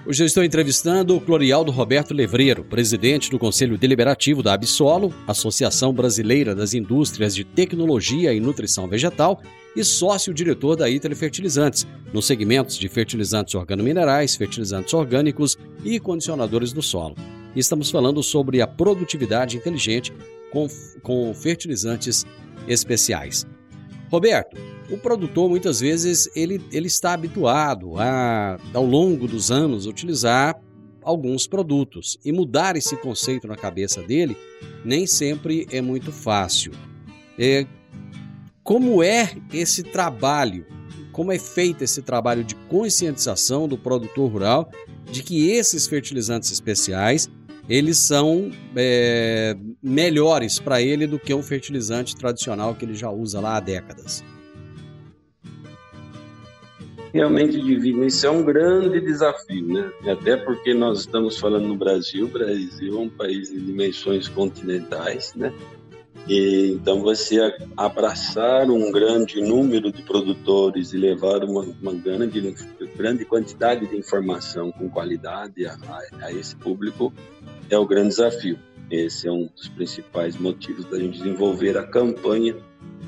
Hoje 0.06 0.24
eu 0.24 0.28
estou 0.28 0.41
entrevistando 0.41 1.17
o 1.17 1.22
Clorialdo 1.22 1.70
Roberto 1.70 2.13
Levreiro, 2.13 2.63
presidente 2.63 3.30
do 3.30 3.38
Conselho 3.38 3.78
Deliberativo 3.78 4.41
da 4.41 4.54
Absolo, 4.54 5.13
Associação 5.28 5.91
Brasileira 5.91 6.56
das 6.56 6.74
Indústrias 6.74 7.36
de 7.36 7.43
Tecnologia 7.43 8.34
e 8.34 8.39
Nutrição 8.39 8.88
Vegetal, 8.88 9.41
e 9.75 9.84
sócio-diretor 9.84 10.75
da 10.75 10.89
Italy 10.89 11.15
Fertilizantes, 11.15 11.86
nos 12.13 12.25
segmentos 12.25 12.77
de 12.77 12.88
fertilizantes 12.88 13.53
organominerais, 13.56 14.36
fertilizantes 14.36 14.93
orgânicos 14.93 15.58
e 15.84 15.99
condicionadores 15.99 16.73
do 16.73 16.82
solo. 16.82 17.15
Estamos 17.56 17.89
falando 17.89 18.21
sobre 18.21 18.62
a 18.62 18.67
produtividade 18.67 19.58
inteligente 19.58 20.13
com, 20.51 20.67
com 21.01 21.34
fertilizantes 21.34 22.25
especiais. 22.67 23.45
Roberto, 24.10 24.58
o 24.89 24.97
produtor 24.97 25.49
muitas 25.49 25.80
vezes 25.80 26.30
ele, 26.36 26.62
ele 26.71 26.88
está 26.88 27.13
habituado 27.13 27.99
a, 27.99 28.58
ao 28.73 28.86
longo 28.86 29.27
dos 29.27 29.51
anos, 29.51 29.86
utilizar 29.86 30.60
alguns 31.03 31.47
produtos 31.47 32.17
e 32.23 32.32
mudar 32.32 32.75
esse 32.75 32.95
conceito 32.97 33.47
na 33.47 33.56
cabeça 33.56 34.01
dele 34.01 34.38
nem 34.84 35.08
sempre 35.08 35.67
é 35.71 35.82
muito 35.82 36.12
fácil. 36.12 36.71
É, 37.39 37.65
como 38.67 39.01
é 39.01 39.32
esse 39.53 39.82
trabalho? 39.82 40.65
Como 41.13 41.32
é 41.32 41.39
feito 41.39 41.86
esse 41.86 42.01
trabalho 42.01 42.43
de 42.43 42.53
conscientização 42.53 43.65
do 43.65 43.77
produtor 43.77 44.30
rural 44.30 44.69
de 45.10 45.23
que 45.23 45.49
esses 45.51 45.88
fertilizantes 45.88 46.51
especiais 46.51 47.30
eles 47.69 47.97
são 47.97 48.51
é, 48.75 49.56
melhores 49.82 50.60
para 50.60 50.82
ele 50.82 51.08
do 51.08 51.17
que 51.17 51.34
um 51.34 51.41
fertilizante 51.41 52.13
tradicional 52.13 52.75
que 52.75 52.84
ele 52.84 52.93
já 52.93 53.10
usa 53.10 53.39
lá 53.39 53.56
há 53.56 53.60
décadas. 53.62 54.21
Realmente, 57.13 57.62
Divino, 57.62 58.06
isso 58.06 58.25
é 58.27 58.30
um 58.30 58.43
grande 58.43 58.99
desafio, 58.99 59.65
né? 59.65 59.89
Até 60.12 60.36
porque 60.36 60.73
nós 60.73 60.99
estamos 60.99 61.39
falando 61.39 61.67
no 61.69 61.77
Brasil, 61.77 62.25
o 62.25 62.30
Brasil 62.30 62.97
é 62.97 62.99
um 62.99 63.10
país 63.10 63.49
de 63.49 63.62
dimensões 63.62 64.27
continentais, 64.27 65.34
né? 65.36 65.53
E, 66.28 66.74
então, 66.74 67.02
você 67.02 67.40
abraçar 67.78 68.70
um 68.70 68.92
grande 68.92 69.40
número 69.42 69.92
de 69.92 70.02
produtores 70.02 70.92
e 70.92 70.98
levar 70.98 71.44
uma, 71.44 71.62
uma 71.82 71.94
grande, 71.94 72.54
grande 72.98 73.24
quantidade 73.24 73.88
de 73.88 73.96
informação 73.96 74.72
com 74.72 74.90
qualidade 74.90 75.66
a, 75.66 75.78
a, 76.22 76.32
esse 76.34 76.56
público 76.56 77.13
é 77.70 77.78
o 77.78 77.86
grande 77.86 78.10
desafio. 78.10 78.60
Esse 78.92 79.28
é 79.28 79.32
um 79.32 79.48
dos 79.56 79.70
principais 79.70 80.38
motivos 80.38 80.86
da 80.86 81.00
gente 81.00 81.18
desenvolver 81.18 81.78
a 81.78 81.84
campanha 81.84 82.56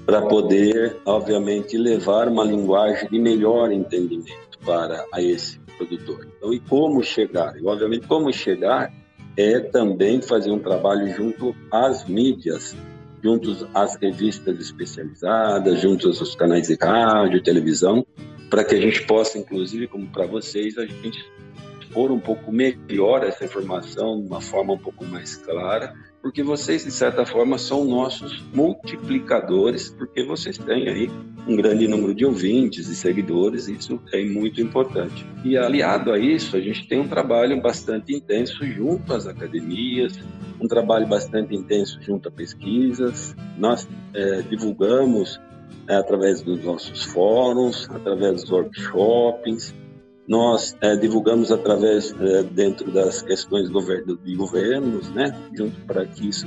para 0.05 0.21
poder, 0.21 0.97
obviamente, 1.05 1.77
levar 1.77 2.27
uma 2.27 2.43
linguagem 2.43 3.09
de 3.09 3.19
melhor 3.19 3.71
entendimento 3.71 4.57
para 4.65 5.05
a 5.13 5.21
esse 5.21 5.59
produtor. 5.77 6.25
Então, 6.37 6.53
e 6.53 6.59
como 6.59 7.03
chegar? 7.03 7.57
E, 7.57 7.65
obviamente, 7.65 8.07
como 8.07 8.31
chegar 8.31 8.93
é 9.37 9.59
também 9.59 10.21
fazer 10.21 10.51
um 10.51 10.59
trabalho 10.59 11.13
junto 11.15 11.55
às 11.71 12.05
mídias, 12.05 12.75
junto 13.23 13.67
às 13.73 13.95
revistas 13.95 14.59
especializadas, 14.59 15.81
junto 15.81 16.07
aos 16.07 16.35
canais 16.35 16.67
de 16.67 16.77
rádio, 16.81 17.43
televisão, 17.43 18.05
para 18.49 18.63
que 18.63 18.75
a 18.75 18.81
gente 18.81 19.05
possa, 19.05 19.37
inclusive, 19.37 19.87
como 19.87 20.07
para 20.07 20.25
vocês, 20.25 20.77
a 20.77 20.85
gente 20.85 21.25
expor 21.89 22.11
um 22.11 22.19
pouco 22.19 22.51
melhor 22.51 23.23
essa 23.23 23.43
informação 23.43 24.21
de 24.21 24.27
uma 24.27 24.39
forma 24.39 24.73
um 24.73 24.77
pouco 24.77 25.03
mais 25.05 25.35
clara, 25.35 25.93
porque 26.21 26.43
vocês, 26.43 26.85
de 26.85 26.91
certa 26.91 27.25
forma, 27.25 27.57
são 27.57 27.85
nossos 27.85 28.43
multiplicadores, 28.53 29.89
porque 29.89 30.23
vocês 30.23 30.57
têm 30.57 30.87
aí 30.87 31.09
um 31.47 31.55
grande 31.55 31.87
número 31.87 32.13
de 32.13 32.25
ouvintes 32.25 32.87
e 32.87 32.95
seguidores, 32.95 33.67
isso 33.67 33.99
é 34.13 34.23
muito 34.23 34.61
importante. 34.61 35.25
E 35.43 35.57
aliado 35.57 36.11
a 36.11 36.19
isso, 36.19 36.55
a 36.55 36.61
gente 36.61 36.87
tem 36.87 36.99
um 36.99 37.07
trabalho 37.07 37.59
bastante 37.61 38.13
intenso 38.13 38.63
junto 38.65 39.13
às 39.13 39.25
academias, 39.25 40.19
um 40.59 40.67
trabalho 40.67 41.07
bastante 41.07 41.55
intenso 41.55 41.99
junto 42.01 42.27
a 42.27 42.31
pesquisas. 42.31 43.35
Nós 43.57 43.87
é, 44.13 44.41
divulgamos 44.41 45.39
é, 45.87 45.95
através 45.95 46.41
dos 46.41 46.63
nossos 46.63 47.05
fóruns, 47.05 47.89
através 47.89 48.43
dos 48.43 48.51
workshops, 48.51 49.73
nós 50.29 50.77
é, 50.79 50.95
divulgamos 50.95 51.51
através, 51.51 52.13
é, 52.21 52.43
dentro 52.43 52.91
das 52.91 53.23
questões 53.23 53.67
governo, 53.67 54.15
de 54.15 54.35
governos, 54.35 55.09
né, 55.09 55.35
junto 55.57 55.81
para 55.87 56.05
que 56.05 56.29
isso 56.29 56.45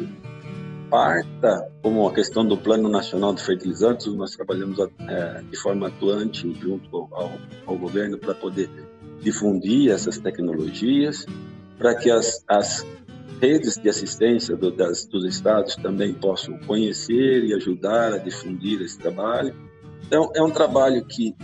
parta, 0.88 1.68
como 1.82 2.06
a 2.06 2.14
questão 2.14 2.46
do 2.46 2.56
Plano 2.56 2.88
Nacional 2.88 3.34
de 3.34 3.42
Fertilizantes, 3.42 4.06
nós 4.14 4.36
trabalhamos 4.36 4.78
é, 4.78 5.42
de 5.50 5.56
forma 5.56 5.88
atuante 5.88 6.54
junto 6.60 7.08
ao, 7.10 7.32
ao 7.66 7.76
governo 7.76 8.18
para 8.18 8.34
poder 8.34 8.70
difundir 9.20 9.90
essas 9.90 10.16
tecnologias, 10.18 11.26
para 11.76 11.92
que 11.96 12.08
as, 12.08 12.44
as 12.46 12.86
redes 13.40 13.74
de 13.74 13.88
assistência 13.88 14.54
do, 14.54 14.70
das, 14.70 15.06
dos 15.06 15.24
estados 15.24 15.74
também 15.74 16.14
possam 16.14 16.56
conhecer 16.68 17.42
e 17.42 17.52
ajudar 17.54 18.12
a 18.12 18.18
difundir 18.18 18.80
esse 18.80 18.96
trabalho. 18.96 19.52
Então, 20.06 20.30
é 20.36 20.42
um 20.42 20.50
trabalho 20.50 21.04
que 21.04 21.34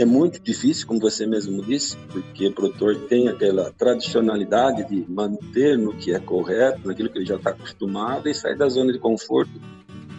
é 0.00 0.04
muito 0.06 0.40
difícil, 0.40 0.86
como 0.86 0.98
você 0.98 1.26
mesmo 1.26 1.62
disse, 1.62 1.94
porque 2.10 2.46
o 2.46 2.52
produtor 2.52 2.96
tem 3.06 3.28
aquela 3.28 3.70
tradicionalidade 3.70 4.88
de 4.88 5.04
manter 5.06 5.76
no 5.76 5.94
que 5.94 6.14
é 6.14 6.18
correto, 6.18 6.88
naquilo 6.88 7.10
que 7.10 7.18
ele 7.18 7.26
já 7.26 7.36
está 7.36 7.50
acostumado 7.50 8.26
e 8.26 8.34
sair 8.34 8.56
da 8.56 8.66
zona 8.70 8.94
de 8.94 8.98
conforto. 8.98 9.52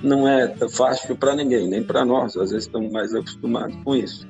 Não 0.03 0.27
é 0.27 0.55
fácil 0.69 1.15
para 1.15 1.35
ninguém, 1.35 1.67
nem 1.67 1.81
para 1.81 2.05
nós, 2.05 2.37
às 2.37 2.51
vezes 2.51 2.67
estamos 2.67 2.91
mais 2.91 3.15
acostumados 3.15 3.75
com 3.83 3.95
isso. 3.95 4.27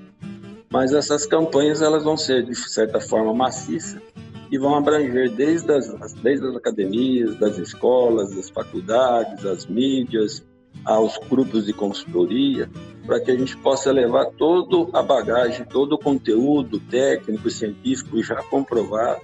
Mas 0.70 0.94
essas 0.94 1.26
campanhas 1.26 1.82
elas 1.82 2.06
vão 2.06 2.16
ser, 2.16 2.46
de 2.46 2.56
certa 2.56 3.02
forma, 3.02 3.34
maciças 3.34 4.02
e 4.50 4.58
vão 4.58 4.76
abranger 4.76 5.32
desde 5.32 5.70
as, 5.74 6.14
desde 6.24 6.48
as 6.48 6.56
academias, 6.56 7.36
das 7.36 7.58
escolas, 7.58 8.34
das 8.34 8.50
faculdades, 8.50 9.44
das 9.44 9.66
mídias, 9.66 10.42
aos 10.86 11.18
grupos 11.30 11.66
de 11.66 11.74
consultoria, 11.74 12.70
para 13.06 13.20
que 13.20 13.32
a 13.32 13.38
gente 13.38 13.58
possa 13.58 13.92
levar 13.92 14.26
toda 14.26 14.98
a 14.98 15.02
bagagem, 15.02 15.66
todo 15.66 15.94
o 15.94 15.98
conteúdo 15.98 16.80
técnico 16.80 17.48
e 17.48 17.52
científico 17.52 18.22
já 18.22 18.42
comprovado 18.44 19.22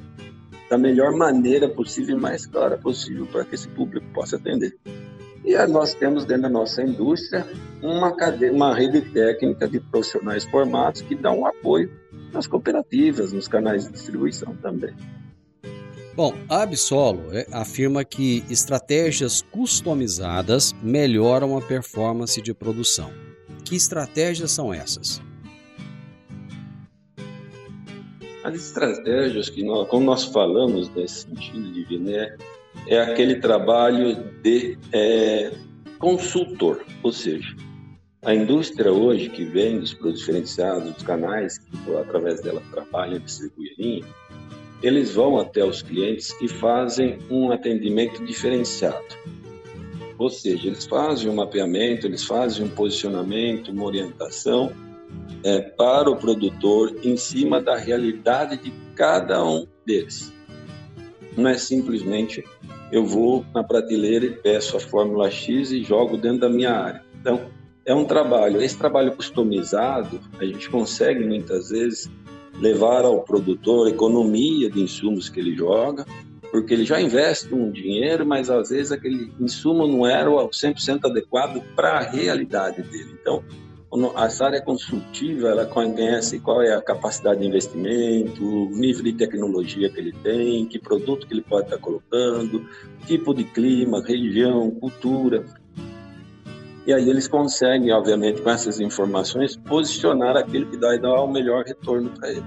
da 0.70 0.78
melhor 0.78 1.14
maneira 1.14 1.70
possível 1.70 2.18
e 2.18 2.20
mais 2.20 2.46
clara 2.46 2.78
possível 2.78 3.26
para 3.28 3.46
que 3.46 3.56
esse 3.56 3.68
público 3.70 4.06
possa 4.14 4.36
atender. 4.36 4.76
E 5.46 5.56
nós 5.68 5.94
temos 5.94 6.26
dentro 6.26 6.44
da 6.44 6.50
nossa 6.50 6.82
indústria 6.82 7.48
uma, 7.82 8.14
cadeia, 8.14 8.52
uma 8.52 8.76
rede 8.76 9.02
técnica 9.02 9.68
de 9.68 9.80
profissionais 9.80 10.44
formados 10.44 11.02
que 11.02 11.16
dão 11.16 11.46
apoio 11.46 11.90
nas 12.34 12.48
cooperativas, 12.48 13.32
nos 13.32 13.48
canais 13.48 13.86
de 13.86 13.94
distribuição 13.94 14.56
também. 14.58 14.94
Bom, 16.14 16.34
a 16.50 16.64
Absolo 16.64 17.32
é, 17.32 17.46
afirma 17.52 18.04
que 18.04 18.44
estratégias 18.50 19.42
customizadas 19.42 20.74
melhoram 20.82 21.56
a 21.56 21.62
performance 21.62 22.42
de 22.42 22.54
produção. 22.54 23.27
Que 23.68 23.76
estratégias 23.76 24.52
são 24.52 24.74
essas? 24.74 25.22
As 28.42 28.56
estratégias 28.56 29.50
que 29.50 29.62
nós, 29.62 29.90
como 29.90 30.06
nós 30.06 30.24
falamos 30.24 30.90
nesse 30.96 31.24
sentido 31.24 31.74
de 31.74 31.84
Viné, 31.84 32.38
é 32.88 33.02
aquele 33.02 33.42
trabalho 33.42 34.24
de 34.42 34.78
é, 34.94 35.52
consultor, 36.00 36.82
ou 37.04 37.12
seja, 37.12 37.54
a 38.24 38.34
indústria 38.34 38.94
hoje 38.94 39.28
que 39.28 39.44
vende 39.44 39.84
os 39.84 39.94
produtos 39.94 40.22
diferenciados, 40.22 40.96
os 40.96 41.04
canais 41.04 41.58
que 41.58 41.96
através 41.98 42.42
dela 42.42 42.64
trabalha, 42.72 43.20
distribui 43.20 43.74
linha, 43.78 44.06
eles 44.82 45.16
vão 45.16 45.38
até 45.40 45.66
os 45.66 45.82
clientes 45.82 46.34
e 46.42 46.48
fazem 46.48 47.20
um 47.30 47.52
atendimento 47.52 48.24
diferenciado. 48.26 49.04
Ou 50.18 50.30
seja, 50.30 50.68
eles 50.68 50.86
fazem 50.86 51.30
um 51.30 51.36
mapeamento, 51.36 52.08
eles 52.08 52.24
fazem 52.24 52.66
um 52.66 52.70
posicionamento, 52.70 53.72
uma 53.72 53.86
orientação 53.86 54.72
é, 55.44 55.60
para 55.62 56.10
o 56.10 56.16
produtor 56.16 56.96
em 57.04 57.16
cima 57.16 57.62
da 57.62 57.78
realidade 57.78 58.58
de 58.58 58.74
cada 58.96 59.44
um 59.46 59.68
deles. 59.86 60.34
Não 61.36 61.50
é 61.50 61.58
simplesmente 61.58 62.44
eu 62.92 63.06
vou 63.06 63.46
na 63.54 63.64
prateleira 63.64 64.26
e 64.26 64.32
peço 64.32 64.78
a 64.78 64.80
fórmula 64.80 65.30
X 65.30 65.72
e 65.72 65.84
jogo 65.84 66.18
dentro 66.18 66.40
da 66.40 66.50
minha 66.50 66.72
área. 66.72 67.04
Então, 67.20 67.50
é 67.86 67.94
um 67.94 68.06
trabalho. 68.06 68.62
Esse 68.62 68.78
trabalho 68.78 69.16
customizado, 69.16 70.20
a 70.40 70.46
gente 70.46 70.70
consegue 70.70 71.24
muitas 71.24 71.70
vezes 71.70 72.10
levar 72.60 73.06
ao 73.06 73.22
produtor 73.22 73.88
economia 73.88 74.70
de 74.70 74.82
insumos 74.82 75.30
que 75.30 75.40
ele 75.40 75.56
joga, 75.56 76.06
porque 76.58 76.74
ele 76.74 76.86
já 76.86 77.00
investe 77.00 77.54
um 77.54 77.70
dinheiro, 77.70 78.26
mas 78.26 78.50
às 78.50 78.70
vezes 78.70 78.92
aquele 78.92 79.32
insumo 79.40 79.86
não 79.86 80.08
era 80.08 80.28
o 80.28 80.50
100% 80.50 81.06
adequado 81.06 81.62
para 81.76 82.00
a 82.00 82.02
realidade 82.02 82.82
dele. 82.82 83.16
Então, 83.22 83.44
essa 84.18 84.46
área 84.46 84.60
consultiva, 84.60 85.50
ela 85.50 85.68
conhece 85.68 86.40
qual 86.40 86.64
é 86.64 86.74
a 86.74 86.82
capacidade 86.82 87.42
de 87.42 87.46
investimento, 87.46 88.44
o 88.44 88.72
nível 88.72 89.04
de 89.04 89.14
tecnologia 89.14 89.88
que 89.88 90.00
ele 90.00 90.12
tem, 90.24 90.66
que 90.66 90.80
produto 90.80 91.28
que 91.28 91.34
ele 91.36 91.44
pode 91.44 91.68
estar 91.68 91.78
colocando, 91.78 92.68
tipo 93.06 93.36
de 93.36 93.44
clima, 93.44 94.04
região, 94.04 94.72
cultura. 94.72 95.46
E 96.88 96.92
aí 96.92 97.08
eles 97.08 97.28
conseguem, 97.28 97.92
obviamente, 97.92 98.42
com 98.42 98.50
essas 98.50 98.80
informações, 98.80 99.56
posicionar 99.56 100.36
aquilo 100.36 100.66
que 100.66 100.78
dá 100.78 100.98
dar 100.98 101.22
o 101.22 101.32
melhor 101.32 101.64
retorno 101.66 102.10
para 102.10 102.32
ele. 102.32 102.44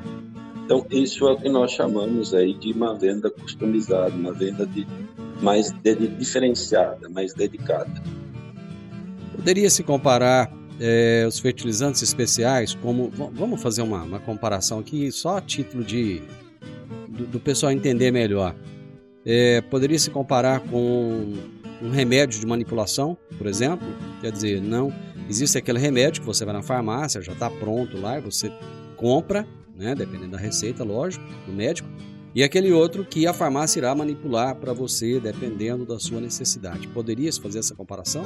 Então, 0.65 0.87
isso 0.91 1.27
é 1.29 1.33
o 1.33 1.37
que 1.37 1.49
nós 1.49 1.73
chamamos 1.73 2.33
aí 2.35 2.55
de 2.55 2.73
uma 2.73 2.97
venda 2.97 3.31
customizada, 3.31 4.15
uma 4.15 4.33
venda 4.33 4.67
de 4.67 4.87
mais 5.43 5.71
de, 5.71 5.95
diferenciada, 6.09 7.09
mais 7.09 7.35
dedicada. 7.35 7.91
Poderia 9.35 9.71
se 9.71 9.83
comparar 9.83 10.53
é, 10.79 11.25
os 11.27 11.39
fertilizantes 11.39 12.03
especiais 12.03 12.75
como. 12.75 13.11
Vamos 13.11 13.61
fazer 13.63 13.83
uma, 13.83 14.03
uma 14.03 14.21
comparação 14.21 14.79
aqui, 14.79 15.11
só 15.11 15.39
a 15.39 15.41
título 15.41 15.83
de 15.83 16.23
do, 17.09 17.27
do 17.27 17.41
pessoal 17.41 17.73
entender 17.73 18.11
melhor. 18.11 18.55
É, 19.25 19.61
poderia 19.61 19.99
se 19.99 20.11
comparar 20.11 20.61
com 20.61 21.35
um 21.83 21.91
remédio 21.91 22.41
de 22.41 22.47
manipulação, 22.47 23.17
por 23.37 23.47
exemplo. 23.47 23.87
Quer 24.21 24.33
dizer, 24.33 24.63
não 24.63 24.93
existe 25.29 25.59
aquele 25.59 25.79
remédio 25.79 26.21
que 26.21 26.27
você 26.27 26.45
vai 26.45 26.55
na 26.55 26.63
farmácia, 26.63 27.21
já 27.21 27.33
está 27.33 27.51
pronto 27.51 27.99
lá 28.01 28.19
e 28.19 28.21
você 28.21 28.51
compra, 28.97 29.47
né, 29.81 29.95
dependendo 29.95 30.33
da 30.33 30.39
receita, 30.39 30.85
lógico, 30.85 31.25
do 31.47 31.53
médico. 31.53 31.89
E 32.35 32.45
aquele 32.45 32.71
outro 32.71 33.05
que 33.05 33.27
a 33.27 33.33
farmácia 33.33 33.81
irá 33.81 33.93
manipular 33.95 34.55
para 34.55 34.73
você, 34.73 35.19
dependendo 35.19 35.85
da 35.85 35.99
sua 35.99 36.21
necessidade. 36.21 36.87
Poderia 36.89 37.33
se 37.33 37.41
fazer 37.41 37.59
essa 37.59 37.75
comparação? 37.75 38.25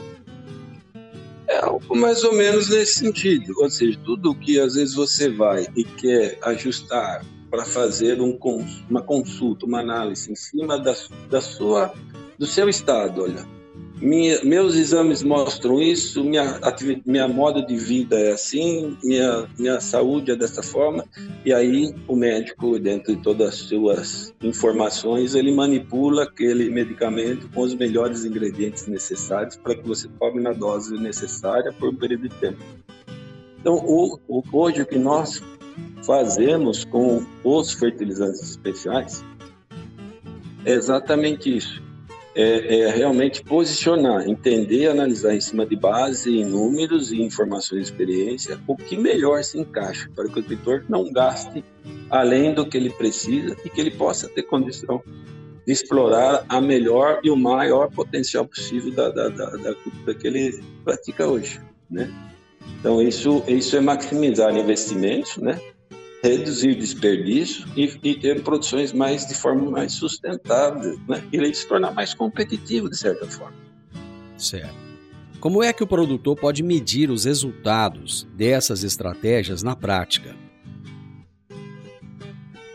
É 1.49 1.59
algo 1.59 1.97
mais 1.97 2.23
ou 2.25 2.35
menos 2.35 2.69
nesse 2.69 2.99
sentido. 2.99 3.55
Ou 3.59 3.71
seja, 3.71 3.99
tudo 4.05 4.35
que 4.35 4.59
às 4.59 4.75
vezes 4.75 4.95
você 4.95 5.31
vai 5.31 5.67
e 5.75 5.85
quer 5.85 6.39
ajustar 6.43 7.25
para 7.51 7.65
fazer 7.65 8.21
um, 8.21 8.37
uma 8.91 9.01
consulta, 9.01 9.65
uma 9.65 9.81
análise 9.81 10.31
em 10.31 10.35
cima 10.35 10.79
da, 10.79 10.95
da 11.31 11.41
sua 11.41 11.95
do 12.37 12.47
seu 12.47 12.69
estado, 12.69 13.23
olha. 13.23 13.47
Minha, 14.01 14.45
meus 14.45 14.75
exames 14.75 15.23
mostram 15.23 15.81
isso, 15.81 16.25
minha, 16.25 16.59
minha 17.07 17.29
modo 17.29 17.65
de 17.65 17.77
vida 17.77 18.19
é 18.19 18.33
assim, 18.33 18.99
minha, 19.05 19.49
minha 19.57 19.81
saúde 19.81 20.33
é 20.33 20.37
dessa 20.37 20.63
forma, 20.65 21.05
e 21.45 21.53
aí 21.53 21.95
o 22.09 22.17
médico, 22.17 22.79
dentro 22.79 23.15
de 23.15 23.23
todas 23.23 23.51
as 23.51 23.55
suas 23.55 24.35
informações, 24.43 25.37
ele 25.37 25.55
manipula 25.55 26.25
aquele 26.25 26.69
medicamento 26.71 27.49
com 27.55 27.61
os 27.61 27.75
melhores 27.75 28.25
ingredientes 28.25 28.89
necessários 28.89 29.57
para 29.57 29.77
que 29.77 29.87
você 29.87 30.09
tome 30.19 30.43
na 30.43 30.53
dose 30.53 30.95
necessária 30.99 31.73
por 31.73 31.91
um 31.91 31.95
período 31.95 32.29
de 32.29 32.35
tempo. 32.37 32.59
Então, 33.61 33.77
o, 33.77 34.19
o, 34.27 34.43
hoje 34.53 34.83
o 34.83 34.87
que 34.87 34.99
nós 34.99 35.41
fazemos 36.05 36.85
com 36.85 37.25
os 37.45 37.73
fertilizantes 37.73 38.43
especiais 38.43 39.25
é 40.65 40.73
exatamente 40.73 41.57
isso 41.57 41.84
é, 42.35 42.81
é, 42.81 42.91
realmente 42.91 43.43
posicionar, 43.45 44.29
entender, 44.29 44.89
analisar 44.89 45.35
em 45.35 45.41
cima 45.41 45.65
de 45.65 45.77
base 45.77 46.37
em 46.37 46.45
números 46.45 47.13
e 47.13 47.23
informações 47.23 47.83
de 47.83 47.93
experiência 47.93 48.61
o 48.67 48.77
que 48.77 48.97
melhor 48.97 49.43
se 49.45 49.59
encaixa 49.59 50.11
para 50.15 50.29
que 50.29 50.41
o 50.41 50.43
agricultor 50.43 50.85
não 50.89 51.13
gaste 51.13 51.65
além 52.11 52.53
do 52.53 52.67
que 52.67 52.77
ele 52.77 52.91
precisa 52.91 53.57
e 53.65 53.71
que 53.71 53.81
ele 53.81 53.93
possa 53.93 54.29
ter 54.29 54.43
condição 54.43 55.03
de 55.67 55.73
explorar 55.73 56.45
a 56.49 56.61
melhor 56.61 57.21
e 57.23 57.31
o 57.31 57.37
maior 57.37 57.91
potencial 57.91 58.45
possível 58.47 58.93
da, 58.93 59.11
da, 59.11 59.29
da, 59.29 59.51
da 59.51 59.75
cultura 59.77 60.15
que 60.15 60.27
ele 60.27 60.63
pratica 60.85 61.27
hoje, 61.27 61.61
né? 61.91 62.13
Então 62.81 63.01
isso 63.01 63.43
isso 63.47 63.77
é 63.77 63.81
maximizar 63.81 64.55
investimentos, 64.57 65.37
né? 65.39 65.59
Reduzir 66.25 66.75
desperdício 66.75 67.67
e, 67.77 67.99
e, 68.03 68.15
ter 68.15 68.43
produções 68.43 68.95
mais 68.95 69.27
de 69.27 69.35
forma 69.35 69.71
mais 69.71 69.93
sustentável, 69.93 70.99
né? 71.07 71.23
E 71.31 71.37
ele 71.37 71.53
se 71.53 71.69
tornar 71.69 71.93
mais 71.93 72.15
competitivo 72.15 72.89
de 72.89 72.97
certa 72.97 73.27
forma. 73.27 73.55
Certo. 74.39 74.75
Como 75.39 75.63
é 75.63 75.71
que 75.75 75.83
o 75.83 75.87
produtor 75.87 76.35
pode 76.37 76.63
medir 76.63 77.11
os 77.11 77.27
resultados 77.27 78.27
dessas 78.35 78.83
estratégias 78.83 79.63
na 79.63 79.77
prática? 79.77 80.35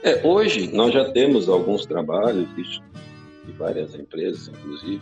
É, 0.04 0.22
hoje 0.24 0.72
nós 0.72 0.94
já 0.94 1.12
temos 1.12 1.50
alguns 1.50 1.88
trabalhos 1.88 2.48
de 2.56 3.52
várias 3.58 3.96
empresas, 3.96 4.48
inclusive, 4.48 5.02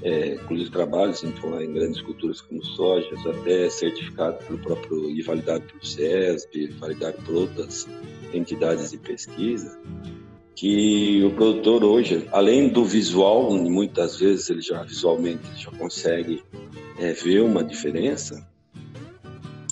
é, 0.00 0.34
inclusive 0.34 0.70
trabalhos 0.70 1.22
em, 1.22 1.28
em 1.28 1.72
grandes 1.72 2.00
culturas 2.00 2.40
como 2.40 2.64
soja, 2.64 3.08
até 3.28 3.68
certificado 3.68 4.38
pelo 4.44 4.58
próprio 4.58 5.10
e 5.10 5.22
validado 5.22 5.64
pelo 5.64 5.84
SESB, 5.84 6.68
validado 6.78 7.16
por 7.22 7.34
outras 7.34 7.88
entidades 8.32 8.90
de 8.90 8.98
pesquisa, 8.98 9.78
que 10.54 11.22
o 11.24 11.30
produtor 11.32 11.84
hoje, 11.84 12.26
além 12.32 12.68
do 12.68 12.84
visual, 12.84 13.52
muitas 13.52 14.18
vezes 14.18 14.48
ele 14.50 14.60
já 14.60 14.82
visualmente 14.82 15.42
já 15.56 15.70
consegue 15.72 16.42
é, 16.98 17.12
ver 17.12 17.42
uma 17.42 17.64
diferença, 17.64 18.46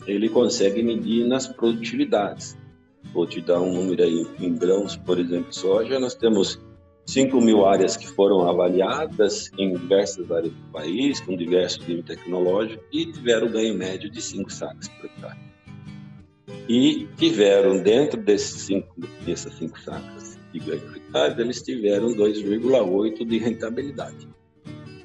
ele 0.06 0.28
consegue 0.28 0.82
medir 0.82 1.26
nas 1.26 1.46
produtividades. 1.46 2.56
Vou 3.12 3.26
te 3.26 3.40
dar 3.40 3.60
um 3.60 3.72
número 3.72 4.02
aí 4.02 4.26
em 4.38 4.54
grãos, 4.54 4.96
por 4.96 5.18
exemplo, 5.18 5.52
soja, 5.52 5.98
nós 5.98 6.14
temos 6.14 6.60
5 7.06 7.40
mil 7.40 7.66
áreas 7.66 7.96
que 7.96 8.06
foram 8.06 8.48
avaliadas 8.48 9.50
em 9.58 9.74
diversas 9.74 10.30
áreas 10.30 10.52
do 10.52 10.72
país, 10.72 11.20
com 11.20 11.36
diversos 11.36 11.86
níveis 11.86 12.06
tecnológicos, 12.06 12.84
e 12.92 13.06
tiveram 13.06 13.50
ganho 13.50 13.74
médio 13.74 14.10
de 14.10 14.22
5 14.22 14.50
sacas 14.52 14.88
por 14.88 15.06
hectare. 15.06 15.38
E 16.68 17.08
tiveram, 17.16 17.82
dentro 17.82 18.20
desses 18.20 18.62
cinco, 18.62 18.94
dessas 19.24 19.54
5 19.54 19.80
sacas 19.80 20.38
de 20.52 20.60
ganho 20.60 20.80
por 20.80 20.96
hectare, 20.96 21.40
eles 21.40 21.62
tiveram 21.62 22.14
2,8 22.14 23.26
de 23.26 23.38
rentabilidade. 23.38 24.28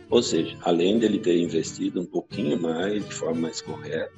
Ou 0.10 0.22
seja, 0.22 0.56
além 0.62 1.00
de 1.00 1.06
ele 1.06 1.20
ter 1.20 1.38
investido 1.38 2.00
um 2.02 2.06
pouquinho 2.06 2.62
mais, 2.62 3.04
de 3.04 3.14
forma 3.14 3.42
mais 3.42 3.62
correta, 3.62 4.14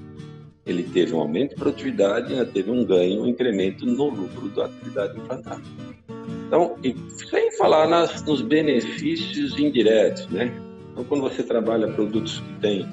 ele 0.66 0.84
teve 0.84 1.14
um 1.14 1.20
aumento 1.20 1.52
de 1.52 1.56
produtividade 1.56 2.34
e 2.34 2.46
teve 2.46 2.70
um 2.70 2.84
ganho, 2.84 3.22
um 3.22 3.28
incremento 3.28 3.86
no 3.86 4.10
lucro 4.10 4.50
da 4.50 4.66
atividade 4.66 5.18
implantada. 5.18 5.64
Então, 6.48 6.78
sem 7.30 7.52
falar 7.58 7.88
nas, 7.88 8.24
nos 8.24 8.42
benefícios 8.42 9.60
indiretos, 9.60 10.28
né? 10.30 10.54
Então, 10.92 11.04
quando 11.04 11.22
você 11.22 11.44
trabalha 11.44 11.88
produtos 11.90 12.40
que 12.40 12.54
têm 12.62 12.88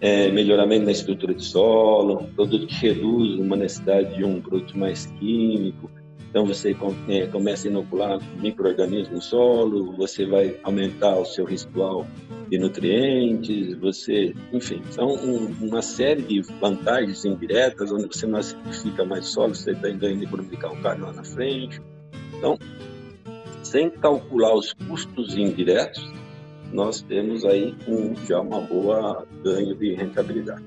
é, 0.00 0.30
melhoramento 0.30 0.86
na 0.86 0.90
estrutura 0.92 1.34
de 1.34 1.44
solo, 1.44 2.26
produto 2.34 2.66
que 2.66 2.74
reduz 2.74 3.38
uma 3.38 3.56
necessidade 3.56 4.16
de 4.16 4.24
um 4.24 4.40
produto 4.40 4.76
mais 4.78 5.06
químico, 5.18 5.90
então 6.30 6.46
você 6.46 6.76
é, 7.08 7.26
começa 7.26 7.68
a 7.68 7.70
inocular 7.70 8.18
micro-organismos 8.40 9.10
no 9.10 9.22
solo, 9.22 9.92
você 9.92 10.26
vai 10.26 10.58
aumentar 10.64 11.16
o 11.16 11.24
seu 11.24 11.44
residual 11.44 12.06
de 12.50 12.58
nutrientes, 12.58 13.76
você, 13.76 14.34
enfim, 14.52 14.82
são 14.90 15.14
um, 15.14 15.46
uma 15.60 15.80
série 15.80 16.22
de 16.22 16.40
vantagens 16.58 17.24
indiretas, 17.24 17.92
onde 17.92 18.08
você 18.08 18.26
não 18.26 18.40
acidifica 18.40 19.04
mais 19.04 19.26
solo, 19.26 19.54
você 19.54 19.74
ganho 19.74 20.16
de 20.18 20.24
economia 20.24 20.58
calcário 20.58 21.04
lá 21.04 21.12
na 21.12 21.22
frente. 21.22 21.80
Então, 22.36 22.58
sem 23.64 23.90
calcular 23.90 24.54
os 24.54 24.72
custos 24.72 25.36
indiretos, 25.36 26.06
nós 26.72 27.00
temos 27.02 27.44
aí 27.44 27.74
um, 27.88 28.14
já 28.26 28.40
uma 28.40 28.60
boa 28.60 29.26
ganho 29.42 29.74
de 29.74 29.94
rentabilidade. 29.94 30.62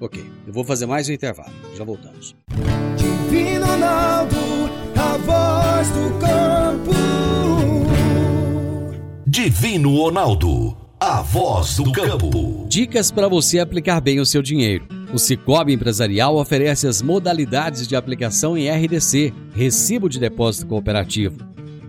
Ok, 0.00 0.24
eu 0.46 0.52
vou 0.52 0.64
fazer 0.64 0.86
mais 0.86 1.08
um 1.08 1.12
intervalo. 1.12 1.52
Já 1.76 1.84
voltamos. 1.84 2.36
Divino 2.96 3.66
Ronaldo, 3.66 4.36
a 4.96 5.16
voz 5.18 5.90
do 5.90 6.18
campo. 6.18 6.90
Divino 9.26 9.96
Ronaldo, 9.96 10.76
a 10.98 11.22
voz 11.22 11.76
do 11.76 11.92
campo. 11.92 12.66
Dicas 12.68 13.10
para 13.10 13.28
você 13.28 13.58
aplicar 13.58 14.00
bem 14.00 14.20
o 14.20 14.26
seu 14.26 14.42
dinheiro. 14.42 14.86
O 15.12 15.18
Cicobi 15.18 15.72
Empresarial 15.72 16.36
oferece 16.36 16.86
as 16.86 17.02
modalidades 17.02 17.86
de 17.86 17.96
aplicação 17.96 18.56
em 18.56 18.70
RDC, 18.70 19.32
Recibo 19.52 20.08
de 20.08 20.18
Depósito 20.18 20.66
Cooperativo 20.66 21.49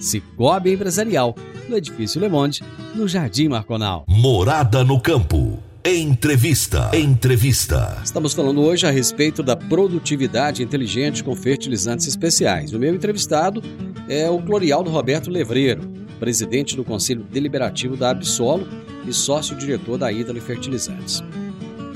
Cicobi 0.00 0.72
Empresarial, 0.72 1.36
no 1.68 1.76
Edifício 1.76 2.20
Le 2.20 2.28
Monde, 2.28 2.62
no 2.94 3.06
Jardim 3.06 3.48
Marconal. 3.48 4.04
Morada 4.08 4.82
no 4.82 4.98
Campo. 4.98 5.58
Entrevista. 5.84 6.90
Entrevista. 6.94 8.00
Estamos 8.02 8.32
falando 8.32 8.60
hoje 8.62 8.86
a 8.86 8.90
respeito 8.90 9.42
da 9.42 9.56
produtividade 9.56 10.62
inteligente 10.62 11.22
com 11.22 11.36
fertilizantes 11.36 12.06
especiais. 12.06 12.72
O 12.72 12.78
meu 12.78 12.94
entrevistado 12.94 13.62
é 14.08 14.28
o 14.28 14.38
Glorialdo 14.38 14.90
Roberto 14.90 15.30
Levreiro, 15.30 15.82
presidente 16.18 16.76
do 16.76 16.84
Conselho 16.84 17.24
Deliberativo 17.24 17.96
da 17.96 18.10
Absolo 18.10 18.66
e 19.06 19.12
sócio-diretor 19.12 19.98
da 19.98 20.10
Ídolo 20.10 20.40
Fertilizantes. 20.40 21.22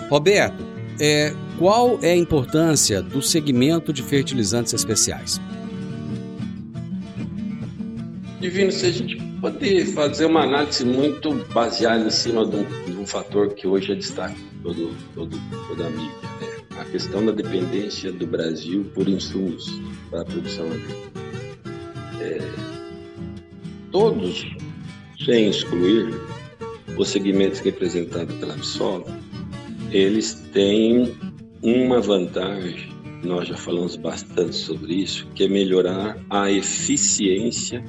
Roberto, 0.09 0.63
é, 1.01 1.35
qual 1.59 1.99
é 2.03 2.13
a 2.13 2.17
importância 2.17 3.03
do 3.03 3.21
segmento 3.21 3.93
de 3.93 4.03
fertilizantes 4.03 4.73
especiais? 4.73 5.41
Divino, 8.45 8.71
se 8.71 8.85
a 8.85 8.91
gente 8.91 9.17
poder 9.41 9.87
fazer 9.87 10.27
uma 10.27 10.43
análise 10.43 10.85
muito 10.85 11.33
baseada 11.55 12.05
em 12.05 12.11
cima 12.11 12.45
de 12.45 12.57
um, 12.57 12.85
de 12.85 12.93
um 12.93 13.07
fator 13.07 13.55
que 13.55 13.67
hoje 13.67 13.93
é 13.93 13.95
destaque 13.95 14.39
todo, 14.63 14.95
todo, 15.15 15.35
toda 15.67 15.87
a 15.87 15.89
mídia, 15.89 16.29
né? 16.43 16.79
a 16.79 16.85
questão 16.85 17.25
da 17.25 17.33
dependência 17.33 18.13
do 18.13 18.27
Brasil 18.27 18.85
por 18.95 19.09
insumos 19.09 19.81
para 20.11 20.21
a 20.21 20.25
produção 20.27 20.67
agrícola. 20.67 21.13
É, 22.21 22.39
todos, 23.91 24.45
sem 25.25 25.49
excluir 25.49 26.15
os 26.99 27.09
segmentos 27.09 27.61
representados 27.61 28.37
pela 28.37 28.53
Absol, 28.53 29.05
eles 29.91 30.35
têm 30.53 31.17
uma 31.63 31.99
vantagem, 31.99 32.93
nós 33.23 33.49
já 33.49 33.57
falamos 33.57 33.97
bastante 33.97 34.55
sobre 34.55 34.97
isso, 34.97 35.27
que 35.35 35.45
é 35.45 35.49
melhorar 35.49 36.19
a 36.29 36.51
eficiência 36.51 37.83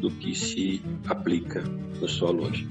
do 0.00 0.10
que 0.10 0.34
se 0.34 0.82
aplica 1.06 1.62
no 2.00 2.08
solo 2.08 2.46
hoje. 2.46 2.66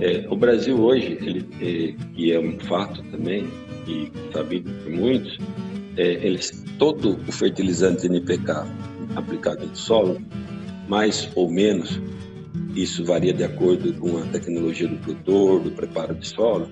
É, 0.00 0.26
o 0.30 0.36
Brasil 0.36 0.80
hoje, 0.80 1.18
ele, 1.20 1.46
é, 1.60 2.14
que 2.14 2.32
é 2.32 2.38
um 2.38 2.58
fato 2.60 3.02
também, 3.10 3.46
e 3.86 4.10
sabido 4.32 4.70
por 4.82 4.92
muitos, 4.92 5.38
é, 5.96 6.26
eles, 6.26 6.64
todo 6.78 7.18
o 7.26 7.32
fertilizante 7.32 8.06
NPK 8.06 8.66
aplicado 9.16 9.66
no 9.66 9.74
solo, 9.74 10.20
mais 10.88 11.28
ou 11.34 11.50
menos, 11.50 12.00
isso 12.74 13.04
varia 13.04 13.32
de 13.32 13.42
acordo 13.42 13.92
com 13.94 14.18
a 14.18 14.22
tecnologia 14.26 14.86
do 14.86 14.96
produtor, 14.98 15.60
do 15.60 15.70
preparo 15.72 16.14
de 16.14 16.28
solo, 16.28 16.68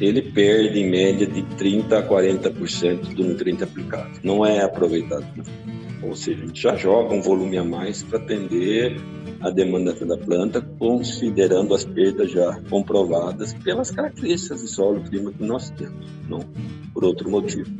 ele 0.00 0.22
perde 0.22 0.80
em 0.80 0.90
média 0.90 1.26
de 1.26 1.42
30% 1.42 1.92
a 1.92 2.02
40% 2.02 3.14
do 3.14 3.24
nutriente 3.24 3.62
aplicado. 3.62 4.18
Não 4.22 4.44
é 4.46 4.62
aproveitado. 4.62 5.26
Ou 6.02 6.16
seja, 6.16 6.42
a 6.42 6.46
gente 6.46 6.60
já 6.60 6.76
joga 6.76 7.14
um 7.14 7.22
volume 7.22 7.58
a 7.58 7.64
mais 7.64 8.02
para 8.02 8.18
atender 8.18 9.00
a 9.40 9.50
demanda 9.50 9.92
da 9.92 10.16
planta, 10.16 10.60
considerando 10.78 11.74
as 11.74 11.84
perdas 11.84 12.30
já 12.30 12.60
comprovadas 12.68 13.52
pelas 13.54 13.90
características 13.90 14.62
de 14.62 14.68
solo 14.68 15.00
e 15.04 15.08
clima 15.08 15.32
que 15.32 15.44
nós 15.44 15.70
temos, 15.70 16.06
não 16.28 16.40
por 16.92 17.04
outro 17.04 17.30
motivo. 17.30 17.70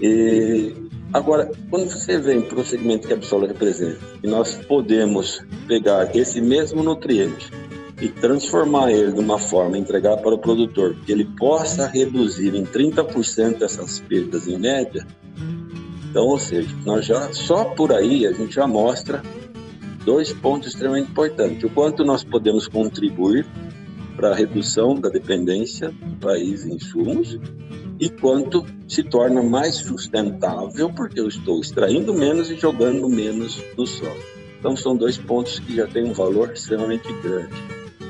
E, 0.00 0.74
agora, 1.12 1.50
quando 1.70 1.88
você 1.88 2.18
vem 2.18 2.40
para 2.42 2.60
o 2.60 2.64
segmento 2.64 3.06
que 3.06 3.14
a 3.14 3.22
solo 3.22 3.46
representa, 3.46 3.98
e 4.22 4.26
nós 4.26 4.56
podemos 4.66 5.44
pegar 5.68 6.14
esse 6.16 6.40
mesmo 6.40 6.82
nutriente 6.82 7.50
e 8.00 8.08
transformar 8.08 8.90
ele 8.90 9.12
de 9.12 9.20
uma 9.20 9.38
forma, 9.38 9.78
entregar 9.78 10.16
para 10.16 10.34
o 10.34 10.38
produtor, 10.38 10.96
que 11.06 11.12
ele 11.12 11.24
possa 11.38 11.86
reduzir 11.86 12.54
em 12.56 12.64
30% 12.64 13.62
essas 13.62 14.00
perdas 14.00 14.48
em 14.48 14.58
média, 14.58 15.06
então, 16.12 16.26
ou 16.26 16.38
seja, 16.38 16.68
nós 16.84 17.06
já 17.06 17.32
só 17.32 17.64
por 17.64 17.90
aí 17.90 18.26
a 18.26 18.32
gente 18.32 18.54
já 18.56 18.66
mostra 18.66 19.22
dois 20.04 20.30
pontos 20.30 20.68
extremamente 20.68 21.10
importantes. 21.10 21.64
O 21.64 21.70
quanto 21.70 22.04
nós 22.04 22.22
podemos 22.22 22.68
contribuir 22.68 23.46
para 24.14 24.28
a 24.28 24.34
redução 24.34 24.94
da 24.94 25.08
dependência 25.08 25.88
do 25.88 26.16
país 26.16 26.66
em 26.66 26.74
insumos 26.74 27.38
e 27.98 28.10
quanto 28.10 28.62
se 28.86 29.02
torna 29.02 29.42
mais 29.42 29.76
sustentável 29.76 30.92
porque 30.92 31.18
eu 31.18 31.28
estou 31.28 31.58
extraindo 31.62 32.12
menos 32.12 32.50
e 32.50 32.56
jogando 32.56 33.08
menos 33.08 33.64
no 33.74 33.86
solo. 33.86 34.20
Então 34.58 34.76
são 34.76 34.94
dois 34.94 35.16
pontos 35.16 35.60
que 35.60 35.76
já 35.76 35.86
têm 35.86 36.04
um 36.04 36.12
valor 36.12 36.52
extremamente 36.52 37.10
grande. 37.22 37.54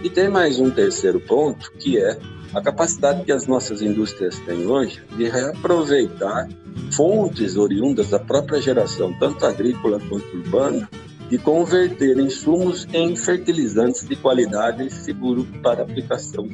E 0.03 0.11
tem 0.11 0.29
mais 0.29 0.59
um 0.59 0.71
terceiro 0.71 1.21
ponto 1.21 1.73
que 1.73 1.99
é 1.99 2.19
a 2.55 2.61
capacidade 2.61 3.25
que 3.25 3.33
as 3.33 3.47
nossas 3.47 3.81
indústrias 3.83 4.39
têm 4.41 4.67
hoje 4.67 5.03
de 5.17 5.25
reaproveitar 5.25 6.49
fontes 6.93 7.57
oriundas 7.57 8.11
da 8.11 8.19
própria 8.19 8.61
geração, 8.61 9.13
tanto 9.19 9.47
agrícola 9.47 10.01
quanto 10.09 10.37
urbana, 10.37 10.89
e 11.31 11.39
converter 11.39 12.19
insumos 12.19 12.87
em 12.93 13.17
fertilizantes 13.17 14.07
de 14.07 14.15
qualidade 14.17 14.87
e 14.87 14.91
seguro 14.91 15.47
para 15.63 15.83
aplicação. 15.83 16.47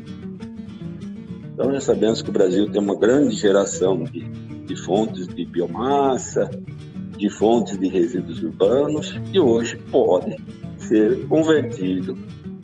Então, 1.52 1.72
já 1.72 1.80
sabemos 1.80 2.22
que 2.22 2.30
o 2.30 2.32
Brasil 2.32 2.70
tem 2.70 2.80
uma 2.80 2.94
grande 2.94 3.34
geração 3.34 4.04
de, 4.04 4.20
de 4.20 4.76
fontes 4.76 5.26
de 5.26 5.44
biomassa, 5.44 6.48
de 7.16 7.28
fontes 7.28 7.76
de 7.76 7.88
resíduos 7.88 8.40
urbanos, 8.40 9.18
que 9.32 9.40
hoje 9.40 9.76
podem 9.90 10.38
ser 10.76 11.26
convertido 11.26 12.16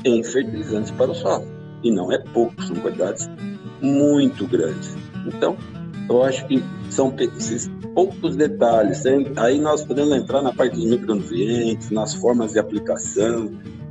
em 0.04 0.22
fertilizantes 0.22 0.90
para 0.90 1.10
o 1.10 1.14
solo. 1.14 1.46
E 1.82 1.90
não 1.90 2.10
é 2.12 2.18
pouco, 2.18 2.62
são 2.62 2.76
quantidades 2.76 3.28
muito 3.80 4.46
grandes. 4.46 4.96
Então, 5.26 5.56
eu 6.08 6.22
acho 6.22 6.46
que 6.46 6.62
são 6.90 7.14
esses 7.18 7.70
poucos 7.94 8.36
detalhes. 8.36 9.04
Aí 9.36 9.58
nós 9.58 9.84
podemos 9.84 10.14
entrar 10.16 10.42
na 10.42 10.52
parte 10.52 10.76
dos 10.76 10.84
micronutrientes, 10.84 11.90
nas 11.90 12.14
formas 12.14 12.52
de 12.52 12.58
aplicação. 12.58 13.50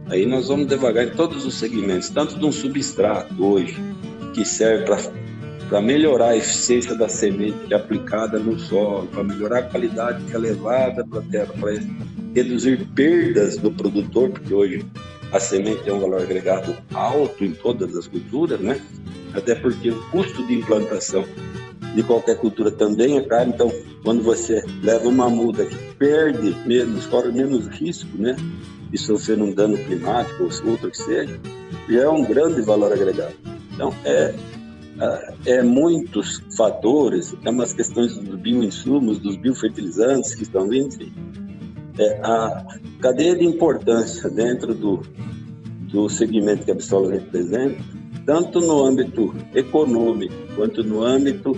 Aí 0.10 0.26
nós 0.26 0.47
vamos 0.47 0.67
devagar 0.67 1.06
em 1.06 1.12
todos 1.12 1.45
os 1.45 1.56
segmentos, 1.56 2.10
tanto 2.10 2.38
de 2.38 2.45
um 2.45 2.52
substrato 2.52 3.43
hoje, 3.43 3.78
que 4.34 4.43
serve 4.43 4.86
para 5.69 5.82
melhorar 5.82 6.30
a 6.30 6.38
eficiência 6.38 6.95
da 6.95 7.08
semente 7.08 7.73
aplicada 7.73 8.38
no 8.38 8.60
solo, 8.60 9.08
para 9.08 9.23
melhorar 9.23 9.60
a 9.60 9.63
qualidade 9.63 10.23
que 10.26 10.36
é 10.36 10.38
levada 10.38 11.06
para 11.06 11.19
a 11.19 11.23
terra, 11.23 11.54
para 11.60 11.71
reduzir 12.36 12.86
perdas 12.93 13.58
do 13.58 13.71
produtor, 13.71 14.30
porque 14.30 14.54
hoje 14.54 14.86
a 15.34 15.39
semente 15.39 15.84
tem 15.84 15.91
um 15.91 16.00
valor 16.00 16.22
agregado 16.22 16.78
alto 16.93 17.43
em 17.43 17.54
todas 17.54 17.98
as 17.98 18.08
culturas, 18.08 18.60
né? 18.60 18.80
Até 19.34 19.56
porque 19.56 19.89
o 19.89 20.10
custo 20.12 20.46
de 20.46 20.60
implantação 20.60 21.26
de 21.96 22.04
qualquer 22.04 22.38
cultura 22.38 22.69
também 22.69 23.17
é 23.17 23.22
caro. 23.24 23.50
Então, 23.50 23.74
quando 24.04 24.22
você 24.22 24.63
leva 24.84 25.10
uma 25.10 25.30
muda 25.30 25.65
que 25.65 25.76
perde 25.96 26.56
menos, 26.67 27.08
corre 27.08 27.32
menos 27.32 27.65
risco, 27.67 28.15
né? 28.15 28.36
De 28.91 28.98
sofrer 28.98 29.41
um 29.41 29.52
dano 29.52 29.76
climático 29.76 30.43
ou 30.43 30.72
outro 30.72 30.91
que 30.91 30.98
seja, 30.98 31.39
já 31.89 32.02
é 32.02 32.10
um 32.10 32.24
grande 32.24 32.62
valor 32.62 32.93
agregado. 32.93 33.34
Então, 33.74 33.91
é, 34.06 34.36
é, 35.48 35.63
muitos 35.63 36.43
fatores, 36.56 37.36
é 37.43 37.50
umas 37.50 37.74
questões 37.74 38.15
dos 38.15 38.36
bioinsumos, 38.36 39.17
dos 39.17 39.36
biofertilizantes 39.36 40.36
que 40.36 40.43
estão 40.43 40.69
vindo, 40.69 40.93
enfim 40.93 41.12
a 42.23 42.65
cadeia 43.01 43.36
de 43.36 43.45
importância 43.45 44.29
dentro 44.29 44.73
do, 44.73 45.01
do 45.91 46.10
segmento 46.10 46.65
que 46.65 46.71
a 46.71 46.73
Absol 46.73 47.10
representa, 47.10 47.82
tanto 48.25 48.60
no 48.60 48.86
âmbito 48.86 49.34
econômico, 49.53 50.34
quanto 50.56 50.84
no 50.84 51.03
âmbito 51.03 51.56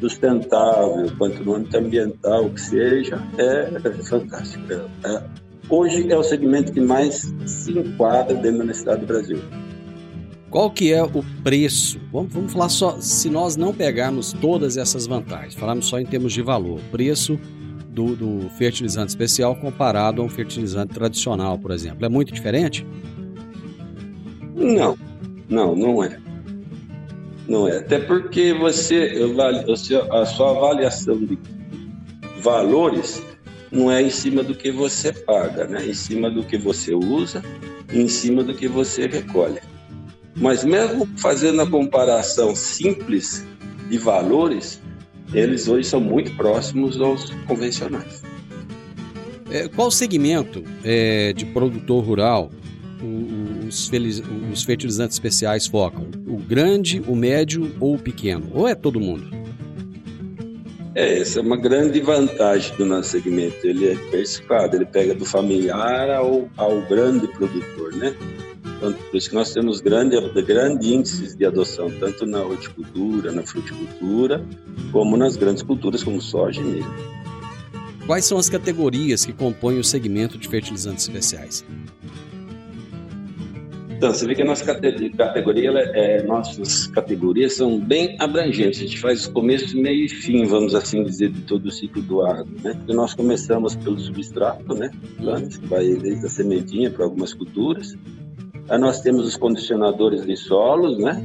sustentável, 0.00 1.10
quanto 1.18 1.42
no 1.44 1.56
âmbito 1.56 1.76
ambiental, 1.76 2.50
que 2.50 2.60
seja, 2.60 3.22
é, 3.38 3.70
é 3.74 3.92
fantástico. 4.04 4.64
É, 4.72 5.22
hoje 5.68 6.10
é 6.10 6.16
o 6.16 6.22
segmento 6.22 6.72
que 6.72 6.80
mais 6.80 7.32
se 7.46 7.72
enquadra 7.72 8.34
dentro 8.34 8.58
da 8.58 8.64
necessidade 8.64 9.00
do 9.00 9.06
Brasil. 9.06 9.38
Qual 10.50 10.70
que 10.70 10.92
é 10.92 11.02
o 11.02 11.24
preço? 11.42 11.98
Vamos, 12.12 12.32
vamos 12.32 12.52
falar 12.52 12.68
só, 12.68 13.00
se 13.00 13.28
nós 13.28 13.56
não 13.56 13.74
pegarmos 13.74 14.32
todas 14.32 14.76
essas 14.76 15.04
vantagens, 15.04 15.54
falarmos 15.54 15.86
só 15.86 15.98
em 15.98 16.06
termos 16.06 16.32
de 16.32 16.42
valor, 16.42 16.78
preço 16.92 17.38
do, 17.94 18.16
do 18.16 18.50
fertilizante 18.50 19.10
especial 19.10 19.54
comparado 19.54 20.20
a 20.20 20.24
um 20.24 20.28
fertilizante 20.28 20.92
tradicional, 20.92 21.56
por 21.56 21.70
exemplo? 21.70 22.04
É 22.04 22.08
muito 22.08 22.32
diferente? 22.32 22.84
Não, 24.54 24.98
não, 25.48 25.76
não 25.76 26.02
é. 26.02 26.18
Não 27.48 27.68
é. 27.68 27.78
Até 27.78 27.98
porque 28.00 28.52
você, 28.52 29.12
a 30.10 30.26
sua 30.26 30.50
avaliação 30.50 31.16
de 31.18 31.38
valores 32.40 33.22
não 33.70 33.90
é 33.90 34.02
em 34.02 34.10
cima 34.10 34.42
do 34.42 34.54
que 34.54 34.70
você 34.70 35.12
paga, 35.12 35.66
né? 35.66 35.84
É 35.84 35.88
em 35.88 35.94
cima 35.94 36.30
do 36.30 36.42
que 36.42 36.58
você 36.58 36.94
usa, 36.94 37.42
em 37.92 38.08
cima 38.08 38.42
do 38.42 38.54
que 38.54 38.66
você 38.66 39.06
recolhe. 39.06 39.60
Mas 40.36 40.64
mesmo 40.64 41.08
fazendo 41.16 41.62
a 41.62 41.70
comparação 41.70 42.56
simples 42.56 43.44
de 43.88 43.98
valores, 43.98 44.80
eles 45.34 45.68
hoje 45.68 45.88
são 45.88 46.00
muito 46.00 46.34
próximos 46.36 47.00
aos 47.00 47.30
convencionais. 47.46 48.22
É, 49.50 49.68
qual 49.68 49.90
segmento 49.90 50.64
é, 50.82 51.32
de 51.32 51.44
produtor 51.46 52.04
rural 52.04 52.50
os, 53.68 53.90
os 54.52 54.62
fertilizantes 54.62 55.16
especiais 55.16 55.66
focam? 55.66 56.06
O 56.26 56.38
grande, 56.38 57.02
o 57.06 57.14
médio 57.14 57.74
ou 57.78 57.94
o 57.94 57.98
pequeno? 57.98 58.48
Ou 58.54 58.66
é 58.66 58.74
todo 58.74 58.98
mundo? 58.98 59.43
É, 60.94 61.20
essa 61.20 61.40
é 61.40 61.42
uma 61.42 61.56
grande 61.56 62.00
vantagem 62.00 62.76
do 62.76 62.84
nosso 62.84 63.10
segmento. 63.10 63.66
Ele 63.66 63.88
é 63.88 63.94
diversificado, 63.94 64.76
ele 64.76 64.86
pega 64.86 65.14
do 65.14 65.24
familiar 65.24 66.08
ao, 66.10 66.48
ao 66.56 66.80
grande 66.82 67.26
produtor, 67.28 67.92
né? 67.96 68.14
Então, 68.76 68.92
por 68.92 69.16
isso 69.16 69.28
que 69.28 69.34
nós 69.34 69.52
temos 69.52 69.80
grande, 69.80 70.16
grande 70.42 70.94
índices 70.94 71.34
de 71.34 71.44
adoção, 71.44 71.90
tanto 71.98 72.24
na 72.26 72.42
horticultura, 72.42 73.32
na 73.32 73.42
fruticultura, 73.42 74.44
como 74.92 75.16
nas 75.16 75.36
grandes 75.36 75.62
culturas 75.62 76.04
como 76.04 76.20
soja 76.20 76.60
e 76.60 76.64
milho. 76.64 76.94
Quais 78.06 78.26
são 78.26 78.36
as 78.36 78.48
categorias 78.48 79.24
que 79.24 79.32
compõem 79.32 79.78
o 79.78 79.84
segmento 79.84 80.36
de 80.36 80.46
fertilizantes 80.48 81.08
especiais? 81.08 81.64
Então, 83.96 84.12
você 84.12 84.26
vê 84.26 84.34
que 84.34 84.42
a 84.42 84.44
nossa 84.44 84.64
categoria, 84.64 85.70
é, 85.70 86.22
nossas 86.24 86.88
categorias 86.88 87.54
são 87.54 87.78
bem 87.78 88.16
abrangentes. 88.18 88.80
A 88.80 88.82
gente 88.82 89.00
faz 89.00 89.26
começo, 89.26 89.76
meio 89.76 90.04
e 90.04 90.08
fim, 90.08 90.44
vamos 90.44 90.74
assim 90.74 91.02
dizer, 91.04 91.30
de 91.30 91.42
todo 91.42 91.66
o 91.66 91.70
ciclo 91.70 92.02
do 92.02 92.22
agro. 92.22 92.50
Né? 92.62 92.78
E 92.88 92.92
nós 92.92 93.14
começamos 93.14 93.76
pelo 93.76 93.98
substrato, 93.98 94.74
né? 94.74 94.90
que 95.18 95.66
vai 95.66 95.94
desde 95.94 96.26
a 96.26 96.28
sementinha 96.28 96.90
para 96.90 97.04
algumas 97.04 97.32
culturas. 97.32 97.96
Aí 98.68 98.78
nós 98.78 99.00
temos 99.00 99.26
os 99.26 99.36
condicionadores 99.36 100.24
de 100.24 100.36
solos, 100.36 100.98
né? 100.98 101.22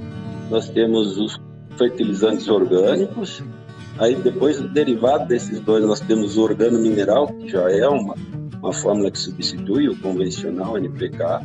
Nós 0.49 0.69
temos 0.69 1.17
os 1.17 1.39
fertilizantes 1.77 2.49
orgânicos. 2.49 3.41
Aí 3.97 4.15
depois, 4.15 4.60
derivado 4.71 5.27
desses 5.27 5.60
dois, 5.62 5.86
nós 5.86 6.01
temos 6.01 6.38
o 6.38 6.43
organo 6.43 6.79
mineral, 6.79 7.27
que 7.27 7.47
já 7.47 7.71
é 7.71 7.88
uma, 7.88 8.15
uma 8.62 8.73
fórmula 8.73 9.10
que 9.10 9.17
substitui 9.17 9.88
o 9.88 9.97
convencional 9.99 10.77
NPK. 10.77 11.41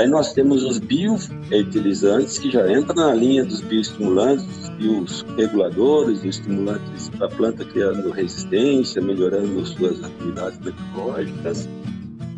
Aí 0.00 0.06
nós 0.06 0.32
temos 0.32 0.64
os 0.64 0.78
biofertilizantes, 0.78 2.38
que 2.38 2.50
já 2.50 2.72
entram 2.72 3.06
na 3.06 3.14
linha 3.14 3.44
dos 3.44 3.60
bioestimulantes, 3.60 4.70
dos 4.78 5.20
bioreguladores, 5.20 6.20
dos 6.20 6.36
estimulantes 6.36 7.10
da 7.10 7.28
planta 7.28 7.66
criando 7.66 8.10
resistência, 8.10 9.02
melhorando 9.02 9.62
suas 9.66 10.02
atividades 10.02 10.58
metabólicas. 10.60 11.68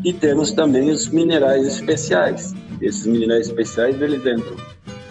E 0.05 0.13
temos 0.13 0.51
também 0.51 0.91
os 0.91 1.07
minerais 1.07 1.65
especiais. 1.65 2.53
Esses 2.81 3.07
minerais 3.07 3.47
especiais 3.47 4.03
eles 4.03 4.27
entram 4.27 4.57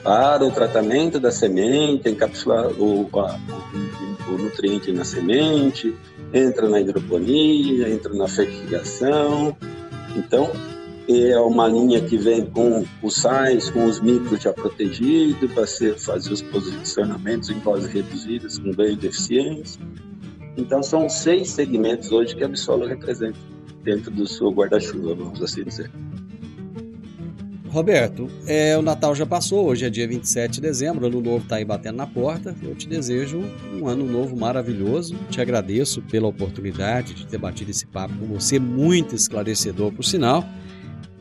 para 0.03 0.43
o 0.43 0.51
tratamento 0.51 1.21
da 1.21 1.31
semente, 1.31 2.09
encapsular 2.09 2.67
o, 2.77 3.03
o, 3.03 4.29
o 4.29 4.37
nutriente 4.37 4.91
na 4.91 5.05
semente, 5.05 5.95
entra 6.33 6.67
na 6.67 6.81
hidroponia, 6.81 7.87
entra 7.87 8.13
na 8.13 8.27
fertilização. 8.27 9.55
Então, 10.17 10.51
é 11.29 11.39
uma 11.39 11.67
linha 11.67 12.01
que 12.01 12.17
vem 12.17 12.45
com 12.45 12.85
os 13.01 13.15
sais, 13.15 13.69
com 13.69 13.85
os 13.85 13.99
micros 13.99 14.41
já 14.41 14.53
protegidos, 14.53 15.51
para 15.51 15.65
fazer 15.97 16.31
os 16.31 16.41
posicionamentos 16.41 17.49
em 17.49 17.59
doses 17.59 17.91
reduzidas, 17.91 18.57
com 18.59 18.71
ganho 18.71 18.95
de 18.95 19.07
eficiência. 19.07 19.81
Então, 20.57 20.83
são 20.83 21.09
seis 21.09 21.49
segmentos 21.49 22.11
hoje 22.11 22.35
que 22.35 22.43
a 22.43 22.47
Absolo 22.47 22.85
representa 22.85 23.37
dentro 23.83 24.11
do 24.11 24.27
seu 24.27 24.51
guarda-chuva, 24.51 25.15
vamos 25.15 25.41
assim 25.41 25.63
dizer. 25.63 25.89
Roberto, 27.71 28.27
é, 28.45 28.77
o 28.77 28.81
Natal 28.81 29.15
já 29.15 29.25
passou, 29.25 29.65
hoje 29.65 29.85
é 29.85 29.89
dia 29.89 30.05
27 30.05 30.55
de 30.55 30.61
dezembro, 30.61 31.05
ano 31.05 31.21
novo 31.21 31.43
está 31.43 31.55
aí 31.55 31.63
batendo 31.63 31.95
na 31.95 32.05
porta. 32.05 32.53
Eu 32.61 32.75
te 32.75 32.85
desejo 32.85 33.41
um 33.73 33.87
ano 33.87 34.05
novo 34.05 34.35
maravilhoso. 34.35 35.15
Te 35.29 35.39
agradeço 35.39 36.01
pela 36.01 36.27
oportunidade 36.27 37.13
de 37.13 37.25
ter 37.25 37.37
batido 37.37 37.71
esse 37.71 37.85
papo 37.85 38.13
com 38.15 38.25
você, 38.25 38.59
muito 38.59 39.15
esclarecedor, 39.15 39.93
por 39.93 40.03
sinal. 40.03 40.43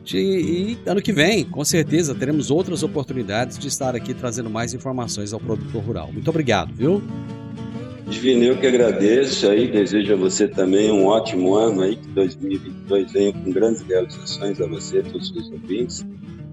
E 0.05 0.77
ano 0.85 1.01
que 1.01 1.13
vem, 1.13 1.45
com 1.45 1.63
certeza, 1.63 2.15
teremos 2.15 2.49
outras 2.49 2.83
oportunidades 2.83 3.57
de 3.57 3.67
estar 3.67 3.95
aqui 3.95 4.13
trazendo 4.13 4.49
mais 4.49 4.73
informações 4.73 5.33
ao 5.33 5.39
produtor 5.39 5.83
rural. 5.83 6.11
Muito 6.11 6.29
obrigado, 6.29 6.73
viu? 6.73 7.01
Divino, 8.09 8.43
eu 8.43 8.57
que 8.57 8.67
agradeço 8.67 9.47
aí, 9.47 9.71
desejo 9.71 10.13
a 10.13 10.17
você 10.17 10.47
também 10.47 10.91
um 10.91 11.05
ótimo 11.05 11.55
ano 11.55 11.81
aí, 11.81 11.95
que 11.95 12.07
2022 12.09 13.11
venha 13.11 13.31
com 13.31 13.51
grandes 13.51 13.81
realizações 13.83 14.59
a 14.59 14.67
você 14.67 14.99
e 14.99 15.03
todos 15.03 15.31
os 15.31 15.49
ouvintes 15.51 16.05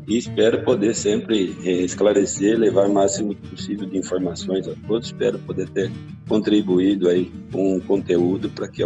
e 0.08 0.16
espero 0.16 0.64
poder 0.64 0.94
sempre 0.94 1.54
eh, 1.62 1.82
esclarecer, 1.82 2.58
levar 2.58 2.88
o 2.88 2.94
máximo 2.94 3.34
possível 3.34 3.86
de 3.86 3.98
informações 3.98 4.66
a 4.66 4.74
todos. 4.86 5.08
Espero 5.08 5.38
poder 5.40 5.68
ter 5.68 5.92
contribuído 6.26 7.10
aí 7.10 7.30
com 7.52 7.76
o 7.76 7.80
conteúdo 7.82 8.48
para 8.48 8.66
que, 8.68 8.82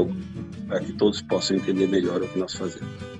para 0.67 0.81
que 0.81 0.93
todos 0.95 1.23
possam 1.23 1.57
entender 1.57 1.87
melhor 1.87 2.21
o 2.21 2.29
que 2.29 2.39
nós 2.39 2.55
fazemos. 2.55 3.12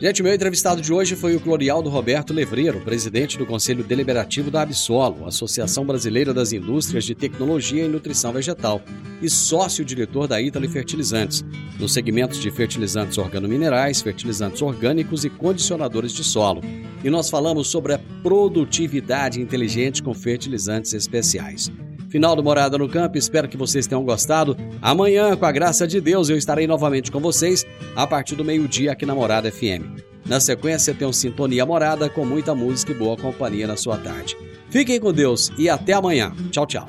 Gente, 0.00 0.22
meu 0.22 0.32
entrevistado 0.32 0.80
de 0.80 0.90
hoje 0.94 1.14
foi 1.14 1.36
o 1.36 1.40
Clorialdo 1.40 1.90
Roberto 1.90 2.32
Levreiro, 2.32 2.80
presidente 2.80 3.36
do 3.36 3.44
Conselho 3.44 3.84
Deliberativo 3.84 4.50
da 4.50 4.62
Absolo, 4.62 5.26
Associação 5.26 5.84
Brasileira 5.84 6.32
das 6.32 6.54
Indústrias 6.54 7.04
de 7.04 7.14
Tecnologia 7.14 7.84
e 7.84 7.88
Nutrição 7.88 8.32
Vegetal, 8.32 8.80
e 9.20 9.28
sócio-diretor 9.28 10.26
da 10.26 10.40
Itali 10.40 10.68
Fertilizantes, 10.68 11.44
nos 11.78 11.92
segmentos 11.92 12.40
de 12.40 12.50
fertilizantes 12.50 13.18
organominerais, 13.18 14.00
fertilizantes 14.00 14.62
orgânicos 14.62 15.26
e 15.26 15.28
condicionadores 15.28 16.12
de 16.12 16.24
solo. 16.24 16.62
E 17.04 17.10
nós 17.10 17.28
falamos 17.28 17.68
sobre 17.68 17.92
a 17.92 18.00
produtividade 18.22 19.38
inteligente 19.38 20.02
com 20.02 20.14
fertilizantes 20.14 20.94
especiais. 20.94 21.70
Final 22.10 22.34
do 22.34 22.42
Morada 22.42 22.76
no 22.76 22.88
Campo, 22.88 23.16
espero 23.16 23.48
que 23.48 23.56
vocês 23.56 23.86
tenham 23.86 24.04
gostado. 24.04 24.56
Amanhã, 24.82 25.36
com 25.36 25.46
a 25.46 25.52
graça 25.52 25.86
de 25.86 26.00
Deus, 26.00 26.28
eu 26.28 26.36
estarei 26.36 26.66
novamente 26.66 27.10
com 27.10 27.20
vocês 27.20 27.64
a 27.94 28.04
partir 28.04 28.34
do 28.34 28.44
meio-dia 28.44 28.90
aqui 28.90 29.06
na 29.06 29.14
Morada 29.14 29.50
FM. 29.50 30.02
Na 30.26 30.40
sequência 30.40 30.92
tem 30.92 31.06
um 31.06 31.12
Sintonia 31.12 31.64
Morada 31.64 32.10
com 32.10 32.24
muita 32.24 32.52
música 32.52 32.90
e 32.90 32.96
boa 32.96 33.16
companhia 33.16 33.66
na 33.66 33.76
sua 33.76 33.96
tarde. 33.96 34.36
Fiquem 34.70 34.98
com 34.98 35.12
Deus 35.12 35.52
e 35.56 35.68
até 35.68 35.92
amanhã. 35.92 36.32
Tchau, 36.50 36.66
tchau. 36.66 36.88